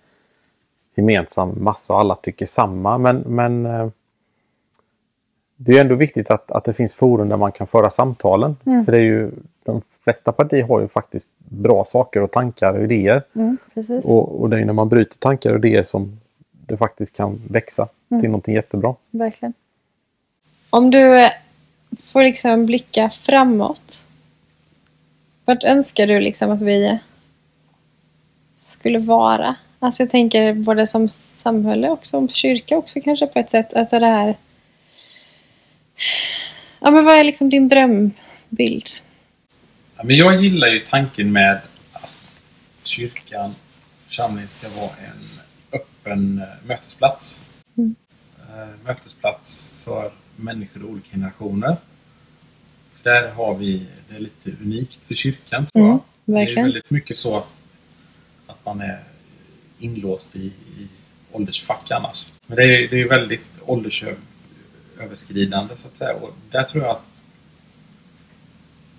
gemensam 0.94 1.64
massa 1.64 1.94
och 1.94 2.00
alla 2.00 2.14
tycker 2.16 2.46
samma. 2.46 2.98
Men, 2.98 3.16
men 3.26 3.66
eh, 3.66 3.88
det 5.64 5.76
är 5.76 5.80
ändå 5.80 5.94
viktigt 5.94 6.30
att, 6.30 6.50
att 6.50 6.64
det 6.64 6.72
finns 6.72 6.94
forum 6.94 7.28
där 7.28 7.36
man 7.36 7.52
kan 7.52 7.66
föra 7.66 7.90
samtalen. 7.90 8.56
Mm. 8.66 8.84
För 8.84 8.92
det 8.92 8.98
är 8.98 9.02
ju, 9.02 9.30
de 9.64 9.82
flesta 10.04 10.32
partier 10.32 10.62
har 10.62 10.80
ju 10.80 10.88
faktiskt 10.88 11.30
bra 11.38 11.84
saker 11.84 12.22
och 12.22 12.30
tankar 12.30 12.74
och 12.74 12.84
idéer. 12.84 13.22
Mm. 13.34 13.56
Och, 14.04 14.40
och 14.40 14.50
det 14.50 14.60
är 14.60 14.64
när 14.64 14.72
man 14.72 14.88
bryter 14.88 15.18
tankar 15.18 15.52
och 15.52 15.64
idéer 15.64 15.82
som 15.82 16.20
det 16.66 16.76
faktiskt 16.76 17.16
kan 17.16 17.40
växa 17.48 17.88
Mm. 18.14 18.20
till 18.20 18.30
någonting 18.30 18.54
jättebra. 18.54 18.94
Verkligen. 19.10 19.52
Om 20.70 20.90
du 20.90 21.18
eh, 21.20 21.30
får 22.02 22.22
liksom 22.22 22.66
blicka 22.66 23.10
framåt. 23.10 24.08
Vart 25.44 25.64
önskar 25.64 26.06
du 26.06 26.20
liksom 26.20 26.50
att 26.50 26.62
vi 26.62 26.98
skulle 28.54 28.98
vara? 28.98 29.56
Alltså 29.78 30.02
jag 30.02 30.10
tänker 30.10 30.54
både 30.54 30.86
som 30.86 31.08
samhälle 31.08 31.90
och 31.90 32.06
som 32.06 32.28
kyrka 32.28 32.76
också 32.76 33.00
kanske 33.00 33.26
på 33.26 33.38
ett 33.38 33.50
sätt. 33.50 33.74
Alltså 33.74 33.98
det 33.98 34.06
här... 34.06 34.36
Ja 36.80 36.90
men 36.90 37.04
vad 37.04 37.16
är 37.18 37.24
liksom 37.24 37.50
din 37.50 37.68
drömbild? 37.68 38.88
Ja, 39.96 40.04
men 40.04 40.16
jag 40.16 40.42
gillar 40.42 40.68
ju 40.68 40.80
tanken 40.80 41.32
med 41.32 41.60
att 41.92 42.40
kyrkan, 42.82 43.54
församlingen 44.06 44.48
ska 44.48 44.68
vara 44.68 44.90
en 44.90 45.40
öppen 45.72 46.38
eh, 46.42 46.66
mötesplats. 46.68 47.44
Mm. 47.76 47.94
Eh, 48.38 48.68
Mötesplats 48.84 49.66
för 49.84 50.12
människor 50.36 50.82
i 50.82 50.86
olika 50.86 51.08
generationer. 51.10 51.76
För 52.94 53.10
där 53.10 53.30
har 53.30 53.54
vi, 53.54 53.86
det 54.08 54.16
är 54.16 54.20
lite 54.20 54.50
unikt 54.62 55.04
för 55.04 55.14
kyrkan 55.14 55.66
tror 55.66 55.84
Mm, 55.84 55.90
jag. 55.90 56.00
Det 56.24 56.32
är 56.32 56.44
verkligen. 56.44 56.64
väldigt 56.64 56.90
mycket 56.90 57.16
så 57.16 57.36
att, 57.36 57.48
att 58.46 58.64
man 58.64 58.80
är 58.80 58.98
inlåst 59.78 60.36
i, 60.36 60.46
i 60.46 60.88
åldersfack 61.32 61.90
annars. 61.90 62.26
Men 62.46 62.56
det 62.56 62.62
är, 62.62 62.88
det 62.88 63.00
är 63.02 63.08
väldigt 63.08 63.46
åldersöverskridande 64.94 65.76
så 65.76 65.88
att 65.88 65.96
säga. 65.96 66.14
Och 66.14 66.30
där 66.50 66.62
tror 66.62 66.84
jag 66.84 66.90
att 66.90 67.20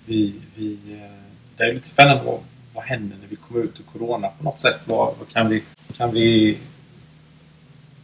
vi, 0.06 0.34
vi, 0.56 0.74
eh, 0.74 1.22
det 1.58 1.64
är 1.64 1.74
lite 1.74 1.88
spännande 1.88 2.24
vad, 2.24 2.40
vad 2.74 2.84
händer 2.84 3.18
när 3.22 3.28
vi 3.28 3.36
kommer 3.36 3.64
ut 3.64 3.80
ur 3.80 3.84
Corona 3.84 4.28
på 4.38 4.44
något 4.44 4.60
sätt. 4.60 4.80
Vad, 4.86 5.18
vad 5.18 5.30
kan 5.30 5.50
vi, 5.50 5.64
kan 5.98 6.12
vi 6.12 6.58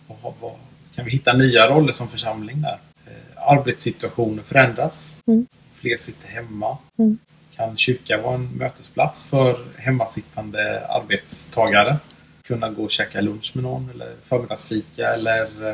vad, 0.07 0.33
vad, 0.39 0.53
kan 0.95 1.05
vi 1.05 1.11
hitta 1.11 1.33
nya 1.33 1.67
roller 1.67 1.93
som 1.93 2.07
församling 2.07 2.61
där? 2.61 2.79
Eh, 3.07 3.47
arbetssituationer 3.49 4.43
förändras. 4.43 5.15
Mm. 5.27 5.47
Fler 5.73 5.97
sitter 5.97 6.27
hemma. 6.27 6.77
Mm. 6.97 7.17
Kan 7.55 7.77
kyrka 7.77 8.21
vara 8.21 8.35
en 8.35 8.49
mötesplats 8.57 9.25
för 9.25 9.57
hemmasittande 9.77 10.87
arbetstagare? 10.87 11.97
Kunna 12.43 12.69
gå 12.69 12.83
och 12.83 12.91
käka 12.91 13.21
lunch 13.21 13.51
med 13.53 13.63
någon 13.63 13.89
eller 13.89 14.15
förmiddagsfika 14.23 15.13
eller 15.13 15.69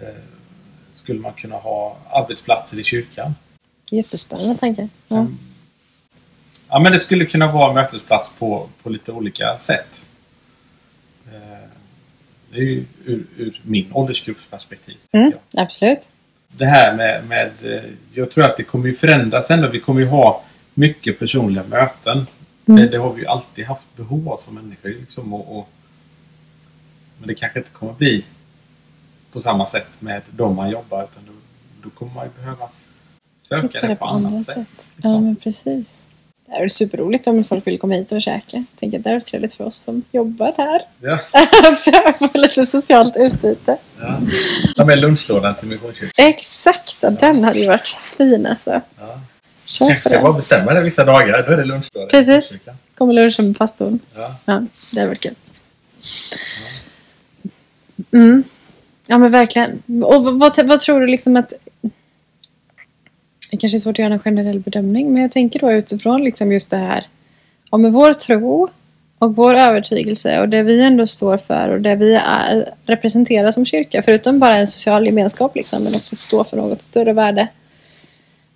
eh, 0.00 0.08
skulle 0.94 1.20
man 1.20 1.32
kunna 1.32 1.56
ha 1.56 1.96
arbetsplatser 2.10 2.78
i 2.78 2.84
kyrkan? 2.84 3.34
Jättespännande 3.90 4.56
tanke. 4.56 4.88
Ja. 5.08 5.16
Mm. 5.16 5.38
Ja, 6.68 6.78
men 6.78 6.92
det 6.92 7.00
skulle 7.00 7.26
kunna 7.26 7.52
vara 7.52 7.72
mötesplats 7.72 8.34
på, 8.38 8.68
på 8.82 8.90
lite 8.90 9.12
olika 9.12 9.58
sätt. 9.58 10.04
Eh, 11.26 11.68
Det 12.50 12.56
är 12.56 12.62
ju 12.62 12.84
ur, 13.04 13.26
ur 13.36 13.60
min 13.64 13.90
åldersgrupps 13.92 14.46
perspektiv. 14.50 14.96
Mm, 15.12 15.32
absolut. 15.52 16.08
Det 16.48 16.66
här 16.66 16.96
med, 16.96 17.24
med... 17.28 17.50
eh, 17.62 17.82
Jag 18.14 18.30
tror 18.30 18.44
att 18.44 18.56
det 18.56 18.62
kommer 18.62 18.86
ju 18.88 18.94
förändras 18.94 19.50
ändå. 19.50 19.68
Vi 19.68 19.80
kommer 19.80 20.00
ju 20.00 20.06
ha 20.06 20.42
mycket 20.74 21.18
personliga 21.18 21.64
möten. 21.64 22.26
Mm. 22.66 22.80
Det, 22.80 22.88
det 22.88 22.98
har 22.98 23.12
vi 23.12 23.20
ju 23.22 23.26
alltid 23.28 23.64
haft 23.64 23.96
behov 23.96 24.28
av 24.28 24.36
som 24.36 24.54
människor. 24.54 24.88
Liksom, 24.88 25.34
och, 25.34 25.58
och, 25.58 25.68
men 27.18 27.28
det 27.28 27.34
kanske 27.34 27.58
inte 27.58 27.70
kommer 27.70 27.92
bli 27.92 28.24
på 29.34 29.40
samma 29.40 29.66
sätt 29.66 30.00
med 30.00 30.22
de 30.30 30.56
man 30.56 30.70
jobbar. 30.70 31.04
Utan 31.04 31.22
då, 31.26 31.32
då 31.82 31.90
kommer 31.90 32.14
man 32.14 32.24
ju 32.24 32.30
behöva 32.42 32.68
söka 33.40 33.66
Hitta 33.66 33.88
det 33.88 33.96
på 33.96 34.06
annat 34.06 34.44
sätt. 34.44 34.56
Ja, 34.56 34.92
liksom. 34.96 35.24
men 35.24 35.36
precis. 35.36 36.08
Det 36.46 36.52
är 36.52 36.68
superroligt 36.68 37.26
om 37.26 37.44
folk 37.44 37.66
vill 37.66 37.78
komma 37.78 37.94
hit 37.94 38.12
och 38.12 38.22
käka. 38.22 38.56
Jag 38.56 38.64
tänker 38.76 38.98
att 38.98 39.04
det 39.04 39.10
är 39.10 39.20
trevligt 39.20 39.54
för 39.54 39.64
oss 39.64 39.76
som 39.76 40.02
jobbar 40.12 40.54
här. 40.56 40.82
Ja. 41.00 41.18
också 41.70 41.90
få 42.32 42.38
lite 42.38 42.66
socialt 42.66 43.16
utbyte. 43.16 43.76
Ja. 44.00 44.20
Ta 44.76 44.84
med 44.84 44.98
lunchlådan 44.98 45.54
till 45.54 45.68
Missionskyrkan. 45.68 46.26
Exakt, 46.26 47.04
och 47.04 47.12
den 47.12 47.44
hade 47.44 47.58
ju 47.58 47.68
varit 47.68 47.96
fin 48.16 48.46
alltså. 48.46 48.80
Ja. 49.00 49.20
Kanske 49.78 49.94
på 49.94 50.00
ska 50.00 50.20
bara 50.20 50.32
bestämma 50.32 50.74
det 50.74 50.82
vissa 50.82 51.04
dagar. 51.04 51.44
Då 51.46 51.52
är 51.52 51.56
det 51.56 51.64
lunchlåda. 51.64 52.06
Precis. 52.06 52.58
Kommer 52.94 53.12
lunchen 53.12 53.46
med 53.46 53.58
pastorn. 53.58 53.98
Ja. 54.14 54.34
Ja, 54.44 54.62
det 54.90 55.00
hade 55.00 55.08
varit 55.08 55.24
gött. 55.24 55.48
Mm. 58.12 58.44
Ja 59.06 59.18
men 59.18 59.30
verkligen. 59.30 59.82
Och 60.04 60.24
vad, 60.24 60.38
vad, 60.38 60.66
vad 60.66 60.80
tror 60.80 61.00
du 61.00 61.06
liksom 61.06 61.36
att... 61.36 61.52
Det 63.50 63.56
kanske 63.56 63.76
är 63.76 63.80
svårt 63.80 63.94
att 63.94 63.98
göra 63.98 64.12
en 64.12 64.18
generell 64.18 64.60
bedömning 64.60 65.12
men 65.12 65.22
jag 65.22 65.32
tänker 65.32 65.60
då 65.60 65.72
utifrån 65.72 66.24
liksom 66.24 66.52
just 66.52 66.70
det 66.70 66.76
här. 66.76 67.06
Ja 67.70 67.78
men 67.78 67.92
vår 67.92 68.12
tro 68.12 68.68
och 69.18 69.36
vår 69.36 69.54
övertygelse 69.54 70.40
och 70.40 70.48
det 70.48 70.62
vi 70.62 70.82
ändå 70.82 71.06
står 71.06 71.36
för 71.36 71.68
och 71.68 71.80
det 71.80 71.96
vi 71.96 72.14
är, 72.14 72.74
representerar 72.86 73.50
som 73.50 73.64
kyrka. 73.64 74.02
Förutom 74.02 74.38
bara 74.38 74.56
en 74.56 74.66
social 74.66 75.06
gemenskap 75.06 75.56
liksom 75.56 75.84
men 75.84 75.94
också 75.94 76.14
att 76.14 76.20
stå 76.20 76.44
för 76.44 76.56
något 76.56 76.82
större 76.82 77.12
värde. 77.12 77.48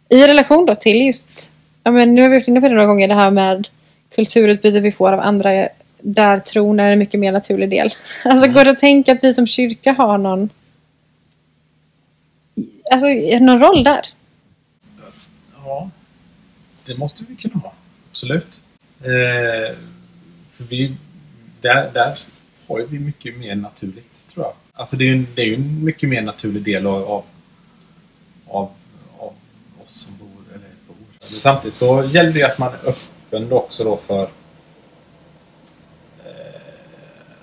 I 0.08 0.26
relation 0.26 0.66
då 0.66 0.74
till 0.74 1.06
just, 1.06 1.52
ja 1.84 1.90
men 1.90 2.14
nu 2.14 2.22
har 2.22 2.28
vi 2.28 2.37
varit 2.37 2.48
inne 2.48 2.61
på 2.61 2.68
det 2.68 2.74
några 2.74 2.87
gånger, 2.87 3.08
det 3.08 3.14
här 3.14 3.30
med 3.30 3.68
kulturutbyte 4.14 4.80
vi 4.80 4.92
får 4.92 5.12
av 5.12 5.20
andra 5.20 5.68
där 6.00 6.38
tron 6.38 6.80
är 6.80 6.92
en 6.92 6.98
mycket 6.98 7.20
mer 7.20 7.32
naturlig 7.32 7.70
del. 7.70 7.88
Alltså 8.24 8.46
går 8.46 8.64
det 8.64 8.70
att 8.70 8.78
tänka 8.78 9.12
att 9.12 9.24
vi 9.24 9.32
som 9.32 9.46
kyrka 9.46 9.92
har 9.92 10.18
någon 10.18 10.50
Alltså 12.90 13.06
någon 13.40 13.61
roll 13.61 13.84
där? 13.84 14.00
ja, 15.64 15.90
det 16.87 16.98
måste 16.98 17.24
vi 17.28 17.37
kunna 17.37 17.54
ha. 17.54 17.72
Absolut. 18.11 18.61
Eh, 19.00 19.76
för 20.52 20.64
vi, 20.68 20.94
där, 21.61 21.90
där 21.94 22.18
har 22.68 22.78
ju 22.78 22.98
mycket 23.00 23.37
mer 23.37 23.54
naturligt, 23.54 24.26
tror 24.28 24.46
jag. 24.46 24.54
Alltså 24.72 24.96
det 24.96 25.04
är 25.04 25.06
ju 25.06 25.12
en, 25.12 25.26
det 25.34 25.42
är 25.42 25.54
en 25.54 25.84
mycket 25.84 26.08
mer 26.08 26.22
naturlig 26.22 26.62
del 26.62 26.87
av, 26.87 26.94
av, 27.04 27.24
av, 28.46 28.70
av 29.18 29.34
oss 29.84 29.92
som 29.92 30.16
bor, 30.18 30.44
eller 30.54 30.68
bor. 30.87 30.96
Men 31.20 31.28
samtidigt 31.28 31.74
så 31.74 32.04
gäller 32.04 32.32
det 32.32 32.38
ju 32.38 32.44
att 32.44 32.58
man 32.58 32.72
är 32.72 32.88
öppen 32.88 33.48
då 33.48 33.56
också 33.56 33.84
då 33.84 33.96
för 33.96 34.22
eh, 36.24 36.61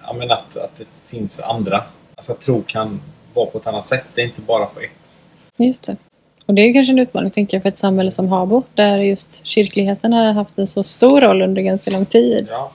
ja, 0.08 0.14
men 0.14 0.32
att, 0.32 0.58
att 0.58 0.76
det 0.78 0.86
finns 1.08 1.40
andra. 1.40 1.84
Alltså 2.16 2.32
att 2.32 2.42
tro 2.42 2.62
kan 2.62 3.02
vara 3.34 3.46
på 3.46 3.58
ett 3.58 3.68
annat 3.68 3.86
sätt. 3.86 4.06
Det 4.14 4.22
är 4.22 4.26
inte 4.26 4.42
bara 4.42 4.66
på 4.66 4.80
ett. 4.80 5.18
Just 5.58 5.84
det. 5.84 5.98
Och 6.46 6.54
det 6.54 6.62
är 6.62 6.68
ju 6.68 6.74
kanske 6.74 6.94
en 6.94 7.00
utmaning 7.00 7.32
tänker 7.32 7.58
jag, 7.58 7.62
för 7.62 7.70
ett 7.70 7.78
samhälle 7.78 8.12
som 8.12 8.28
Habo 8.28 8.64
där 8.74 8.98
just 8.98 9.46
kyrkligheten 9.46 10.14
har 10.14 10.34
haft 10.34 10.58
en 10.58 10.68
så 10.68 10.84
stor 10.84 11.22
roll 11.22 11.42
under 11.42 11.62
ganska 11.62 11.92
lång 11.92 12.06
tid. 12.06 12.48
Ja. 12.50 12.72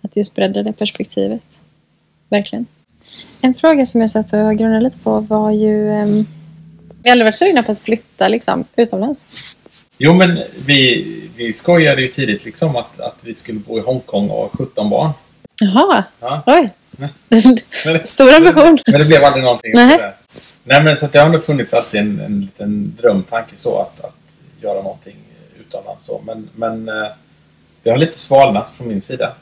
Att 0.00 0.16
just 0.16 0.34
bredda 0.34 0.62
det 0.62 0.72
perspektivet. 0.72 1.60
Verkligen. 2.28 2.66
En 3.40 3.54
fråga 3.54 3.86
som 3.86 4.00
jag 4.00 4.10
satt 4.10 4.32
och 4.32 4.56
grunnade 4.56 4.80
lite 4.80 4.98
på 4.98 5.20
var 5.20 5.50
ju... 5.50 5.88
Um, 5.88 6.26
vi 7.02 7.08
har 7.08 7.12
aldrig 7.12 7.26
varit 7.26 7.34
sugna 7.34 7.62
på 7.62 7.72
att 7.72 7.78
flytta 7.78 8.28
liksom, 8.28 8.64
utomlands. 8.76 9.24
Jo, 9.98 10.14
men 10.14 10.38
vi, 10.66 11.06
vi 11.36 11.52
skojade 11.52 12.02
ju 12.02 12.08
tidigt 12.08 12.44
liksom 12.44 12.76
att, 12.76 13.00
att 13.00 13.24
vi 13.24 13.34
skulle 13.34 13.58
bo 13.58 13.78
i 13.78 13.80
Hongkong 13.80 14.30
och 14.30 14.36
ha 14.36 14.48
17 14.48 14.90
barn. 14.90 15.10
Jaha, 15.60 16.04
Ja. 16.20 16.42
oj. 16.46 16.70
Men, 16.90 17.08
Stor 18.04 18.34
ambition. 18.34 18.78
men 18.86 19.00
det 19.00 19.04
blev 19.06 19.24
aldrig 19.24 19.44
någonting. 19.44 19.72
Nej. 19.74 19.98
Nej. 20.64 20.82
Men 20.82 20.96
så 20.96 21.06
att 21.06 21.12
det 21.12 21.18
har 21.18 21.26
ändå 21.26 21.38
funnits 21.38 21.74
alltid 21.74 22.00
en, 22.00 22.20
en 22.20 22.40
liten 22.40 22.96
drömtanke 23.00 23.52
så 23.56 23.78
att, 23.78 24.04
att 24.04 24.14
göra 24.60 24.82
någonting 24.82 25.16
utomlands. 25.60 26.04
Så. 26.04 26.22
Men, 26.26 26.48
men 26.54 26.88
eh, 26.88 27.08
det 27.82 27.90
har 27.90 27.96
lite 27.96 28.18
svalnat 28.18 28.70
från 28.76 28.88
min 28.88 29.02
sida. 29.02 29.32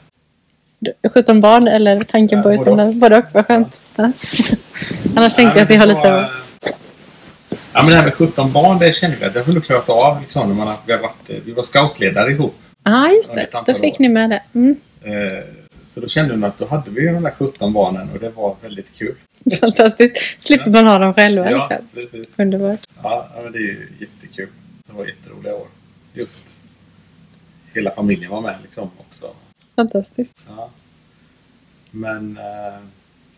17 1.13 1.41
barn 1.41 1.67
eller 1.67 2.03
tanken 2.03 2.37
Ja, 2.37 2.43
på 2.43 2.49
både 2.49 2.61
utomlands? 2.61 2.95
Både 2.99 3.17
och, 3.17 3.23
vad 3.33 3.45
skönt. 3.47 3.89
Ja. 3.95 4.11
Annars 5.15 5.33
tänkte 5.33 5.59
jag 5.59 5.63
att 5.63 5.69
vi 5.69 5.75
har 5.75 5.85
lite... 5.85 6.07
Ja, 6.07 6.29
Ja, 7.73 7.81
men 7.83 7.89
det 7.91 7.95
här 7.95 8.03
med 8.03 8.13
17 8.13 8.51
barn, 8.51 8.79
det 8.79 8.95
känner 8.95 9.15
vi 9.15 9.25
att 9.25 9.33
det 9.33 9.39
har 9.39 9.45
vi 9.45 9.53
nog 9.53 9.65
klarat 9.65 9.89
av. 9.89 10.21
Liksom, 10.21 10.47
när 10.49 10.55
man 10.55 10.67
har, 10.67 10.75
vi, 10.85 10.93
har 10.93 10.99
varit, 10.99 11.29
vi 11.45 11.51
var 11.51 11.63
scoutledare 11.63 12.31
ihop. 12.31 12.55
Ja, 12.83 13.05
ah, 13.05 13.09
just 13.09 13.33
det. 13.33 13.47
Då 13.65 13.73
fick 13.73 13.93
år. 13.93 13.99
ni 13.99 14.09
med 14.09 14.29
det. 14.29 14.41
Mm. 14.53 14.75
Eh, 15.03 15.43
så 15.89 15.99
då 15.99 16.07
kände 16.07 16.35
vi 16.35 16.43
att 16.45 16.57
då 16.57 16.65
hade 16.67 16.89
vi 16.91 17.01
ju 17.01 17.13
de 17.13 17.23
där 17.23 17.31
17 17.31 17.73
barnen 17.73 18.09
och 18.13 18.19
det 18.19 18.29
var 18.29 18.55
väldigt 18.61 18.93
kul. 18.95 19.15
Fantastiskt. 19.59 20.41
Slipper 20.41 20.71
man 20.71 20.87
ha 20.87 20.97
dem 20.97 21.13
själva. 21.13 21.51
Ja, 21.51 21.57
Liksom. 21.69 21.87
precis. 21.93 22.39
Underbart. 22.39 22.79
Ja, 23.03 23.29
men 23.43 23.51
det 23.51 23.57
är 23.57 23.61
ju 23.61 23.87
jättekul. 23.99 24.47
Det 24.87 24.93
var 24.93 25.05
jätteroliga 25.05 25.55
år. 25.55 25.67
Just 26.13 26.41
hela 27.73 27.91
familjen 27.91 28.31
var 28.31 28.41
med 28.41 28.55
liksom 28.61 28.89
också. 28.97 29.33
Fantastiskt. 29.75 30.43
Ja. 30.47 30.69
Men 31.91 32.37
eh, 32.37 32.79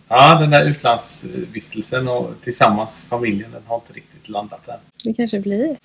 ja, 0.08 0.40
den 0.40 0.50
där 0.50 0.66
utlandsvistelsen 0.70 2.08
och 2.08 2.34
tillsammans 2.44 3.02
familjen, 3.02 3.52
den 3.52 3.62
har 3.66 3.76
inte 3.76 3.94
riktigt 3.94 4.30
landat 4.30 4.68
än. 4.68 4.80
Det 5.04 5.14
kanske 5.14 5.40
blir. 5.40 5.76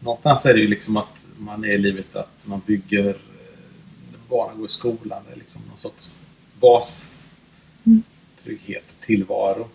Någonstans 0.00 0.46
är 0.46 0.54
det 0.54 0.60
ju 0.60 0.66
liksom 0.68 0.96
att 0.96 1.24
man 1.38 1.64
är 1.64 1.68
i 1.68 1.78
livet 1.78 2.16
att 2.16 2.30
man 2.44 2.60
bygger, 2.66 3.16
barnen 4.30 4.56
går 4.58 4.66
i 4.66 4.70
skolan, 4.70 5.22
det 5.28 5.32
är 5.34 5.38
liksom 5.38 5.62
någon 5.68 5.78
sorts 5.78 6.20
bas, 6.60 7.08
Mm. 7.86 8.02
trygghet, 8.44 8.84
tillvaro. 9.00 9.68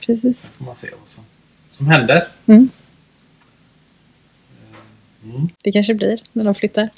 Precis. 0.00 0.50
får 0.58 0.64
man 0.64 0.76
se 0.76 0.88
vad 1.00 1.08
som, 1.08 1.24
som 1.68 1.86
händer. 1.86 2.28
Mm. 2.46 2.68
Mm. 5.24 5.48
Det 5.62 5.72
kanske 5.72 5.94
blir 5.94 6.22
när 6.32 6.44
de 6.44 6.54
flyttar. 6.54 6.88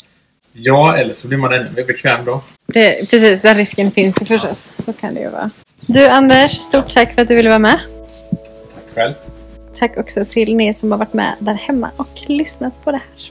Ja, 0.52 0.96
eller 0.96 1.14
så 1.14 1.28
blir 1.28 1.38
man 1.38 1.52
ännu 1.52 1.70
mer 1.76 1.84
bekväm 1.84 2.24
då. 2.24 2.42
Det, 2.66 3.10
precis, 3.10 3.40
den 3.40 3.56
risken 3.56 3.90
finns 3.90 4.22
ju 4.22 4.26
förstås. 4.26 4.70
Så 4.78 4.92
kan 4.92 5.14
det 5.14 5.20
ju 5.20 5.28
vara. 5.28 5.50
Du 5.80 6.06
Anders, 6.08 6.50
stort 6.50 6.88
tack 6.88 7.14
för 7.14 7.22
att 7.22 7.28
du 7.28 7.36
ville 7.36 7.48
vara 7.48 7.58
med. 7.58 7.80
Tack 8.74 8.94
själv. 8.94 9.14
Tack 9.74 9.96
också 9.96 10.24
till 10.24 10.60
er 10.60 10.72
som 10.72 10.90
har 10.90 10.98
varit 10.98 11.12
med 11.14 11.34
där 11.38 11.54
hemma 11.54 11.90
och 11.96 12.20
lyssnat 12.26 12.84
på 12.84 12.90
det 12.90 12.96
här. 12.96 13.29